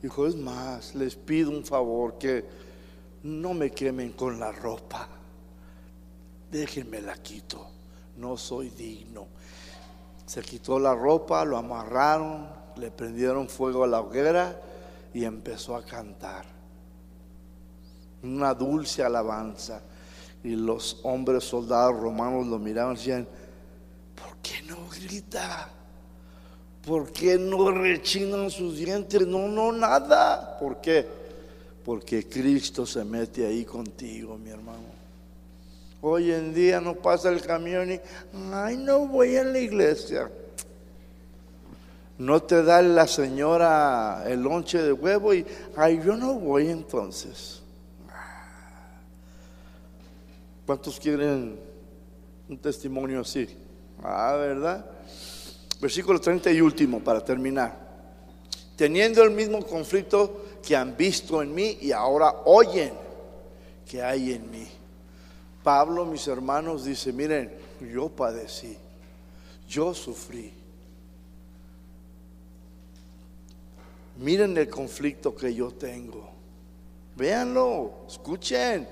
Dijo, 0.00 0.26
es 0.26 0.36
más, 0.36 0.94
les 0.94 1.16
pido 1.16 1.50
un 1.50 1.64
favor 1.64 2.16
que 2.16 2.44
no 3.24 3.54
me 3.54 3.70
quemen 3.70 4.12
con 4.12 4.38
la 4.38 4.52
ropa. 4.52 5.08
Déjenme 6.50 7.02
la 7.02 7.16
quito. 7.16 7.66
No 8.16 8.36
soy 8.36 8.70
digno. 8.70 9.26
Se 10.32 10.40
quitó 10.40 10.78
la 10.78 10.94
ropa, 10.94 11.44
lo 11.44 11.58
amarraron, 11.58 12.48
le 12.76 12.90
prendieron 12.90 13.50
fuego 13.50 13.84
a 13.84 13.86
la 13.86 14.00
hoguera 14.00 14.58
y 15.12 15.26
empezó 15.26 15.76
a 15.76 15.84
cantar. 15.84 16.46
Una 18.22 18.54
dulce 18.54 19.02
alabanza. 19.02 19.82
Y 20.42 20.56
los 20.56 21.00
hombres 21.02 21.44
soldados 21.44 22.00
romanos 22.00 22.46
lo 22.46 22.58
miraban 22.58 22.94
y 22.94 22.96
decían, 22.96 23.28
¿por 24.14 24.38
qué 24.38 24.62
no 24.62 24.78
grita? 24.88 25.68
¿Por 26.82 27.12
qué 27.12 27.36
no 27.36 27.70
rechinan 27.70 28.50
sus 28.50 28.78
dientes? 28.78 29.26
No, 29.26 29.48
no, 29.48 29.70
nada. 29.70 30.58
¿Por 30.58 30.80
qué? 30.80 31.06
Porque 31.84 32.26
Cristo 32.26 32.86
se 32.86 33.04
mete 33.04 33.44
ahí 33.44 33.66
contigo, 33.66 34.38
mi 34.38 34.48
hermano. 34.48 34.91
Hoy 36.04 36.32
en 36.32 36.52
día 36.52 36.80
no 36.80 36.96
pasa 36.96 37.28
el 37.30 37.40
camión 37.40 37.92
y, 37.92 38.00
ay, 38.52 38.76
no 38.76 39.06
voy 39.06 39.36
a 39.36 39.44
la 39.44 39.60
iglesia. 39.60 40.28
No 42.18 42.42
te 42.42 42.64
da 42.64 42.82
la 42.82 43.06
señora 43.06 44.24
el 44.26 44.42
lonche 44.42 44.82
de 44.82 44.92
huevo 44.92 45.32
y, 45.32 45.46
ay, 45.76 46.00
yo 46.04 46.16
no 46.16 46.34
voy 46.34 46.68
entonces. 46.70 47.62
¿Cuántos 50.66 50.98
quieren 50.98 51.56
un 52.48 52.58
testimonio 52.58 53.20
así? 53.20 53.48
Ah, 54.02 54.34
¿verdad? 54.36 54.84
Versículo 55.80 56.20
30 56.20 56.50
y 56.50 56.60
último 56.60 56.98
para 56.98 57.24
terminar. 57.24 57.78
Teniendo 58.74 59.22
el 59.22 59.30
mismo 59.30 59.64
conflicto 59.64 60.46
que 60.66 60.74
han 60.74 60.96
visto 60.96 61.40
en 61.40 61.54
mí 61.54 61.78
y 61.80 61.92
ahora 61.92 62.34
oyen 62.44 62.92
que 63.88 64.02
hay 64.02 64.32
en 64.32 64.50
mí. 64.50 64.81
Pablo, 65.62 66.04
mis 66.04 66.26
hermanos, 66.26 66.84
dice, 66.84 67.12
miren, 67.12 67.56
yo 67.80 68.08
padecí, 68.08 68.76
yo 69.68 69.94
sufrí. 69.94 70.52
Miren 74.16 74.56
el 74.58 74.68
conflicto 74.68 75.34
que 75.34 75.54
yo 75.54 75.70
tengo. 75.70 76.28
Véanlo, 77.16 77.92
escuchen, 78.08 78.88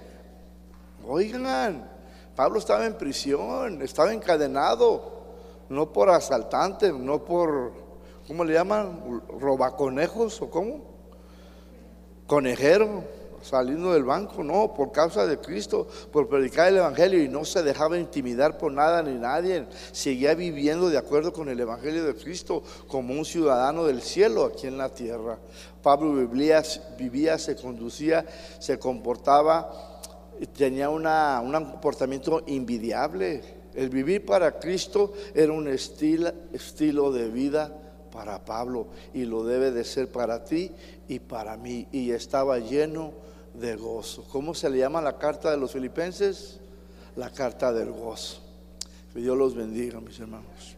oigan. 1.06 1.88
Pablo 2.36 2.58
estaba 2.58 2.86
en 2.86 2.94
prisión, 2.94 3.82
estaba 3.82 4.12
encadenado, 4.12 5.20
no 5.68 5.92
por 5.92 6.08
asaltante, 6.08 6.92
no 6.92 7.24
por, 7.24 7.72
¿cómo 8.26 8.44
le 8.44 8.54
llaman? 8.54 9.22
¿Robaconejos 9.38 10.40
o 10.40 10.50
cómo? 10.50 10.84
Conejero 12.26 13.19
saliendo 13.42 13.92
del 13.92 14.04
banco, 14.04 14.44
no, 14.44 14.74
por 14.74 14.92
causa 14.92 15.26
de 15.26 15.38
Cristo, 15.38 15.86
por 16.12 16.28
predicar 16.28 16.68
el 16.68 16.78
Evangelio 16.78 17.22
y 17.22 17.28
no 17.28 17.44
se 17.44 17.62
dejaba 17.62 17.98
intimidar 17.98 18.58
por 18.58 18.72
nada 18.72 19.02
ni 19.02 19.14
nadie, 19.14 19.66
seguía 19.92 20.34
viviendo 20.34 20.88
de 20.90 20.98
acuerdo 20.98 21.32
con 21.32 21.48
el 21.48 21.60
Evangelio 21.60 22.04
de 22.04 22.14
Cristo 22.14 22.62
como 22.86 23.14
un 23.14 23.24
ciudadano 23.24 23.84
del 23.84 24.02
cielo 24.02 24.44
aquí 24.44 24.66
en 24.66 24.78
la 24.78 24.88
tierra. 24.90 25.38
Pablo 25.82 26.12
vivía, 26.14 26.62
vivía 26.98 27.38
se 27.38 27.56
conducía, 27.56 28.26
se 28.58 28.78
comportaba, 28.78 30.00
tenía 30.56 30.90
una, 30.90 31.40
un 31.42 31.52
comportamiento 31.52 32.42
invidiable. 32.46 33.60
El 33.74 33.88
vivir 33.88 34.26
para 34.26 34.58
Cristo 34.58 35.12
era 35.34 35.52
un 35.52 35.68
estilo, 35.68 36.32
estilo 36.52 37.12
de 37.12 37.28
vida 37.28 37.72
para 38.10 38.44
Pablo 38.44 38.88
y 39.14 39.24
lo 39.24 39.44
debe 39.44 39.70
de 39.70 39.84
ser 39.84 40.10
para 40.10 40.44
ti 40.44 40.72
y 41.08 41.20
para 41.20 41.56
mí. 41.56 41.86
Y 41.92 42.10
estaba 42.10 42.58
lleno 42.58 43.12
de 43.60 43.76
gozo. 43.76 44.24
¿Cómo 44.24 44.54
se 44.54 44.68
le 44.70 44.78
llama 44.78 45.00
la 45.00 45.18
carta 45.18 45.50
de 45.50 45.56
los 45.56 45.72
filipenses? 45.72 46.60
La 47.16 47.30
carta 47.30 47.72
del 47.72 47.90
gozo. 47.92 48.40
Que 49.12 49.20
Dios 49.20 49.36
los 49.36 49.54
bendiga, 49.54 50.00
mis 50.00 50.18
hermanos. 50.18 50.76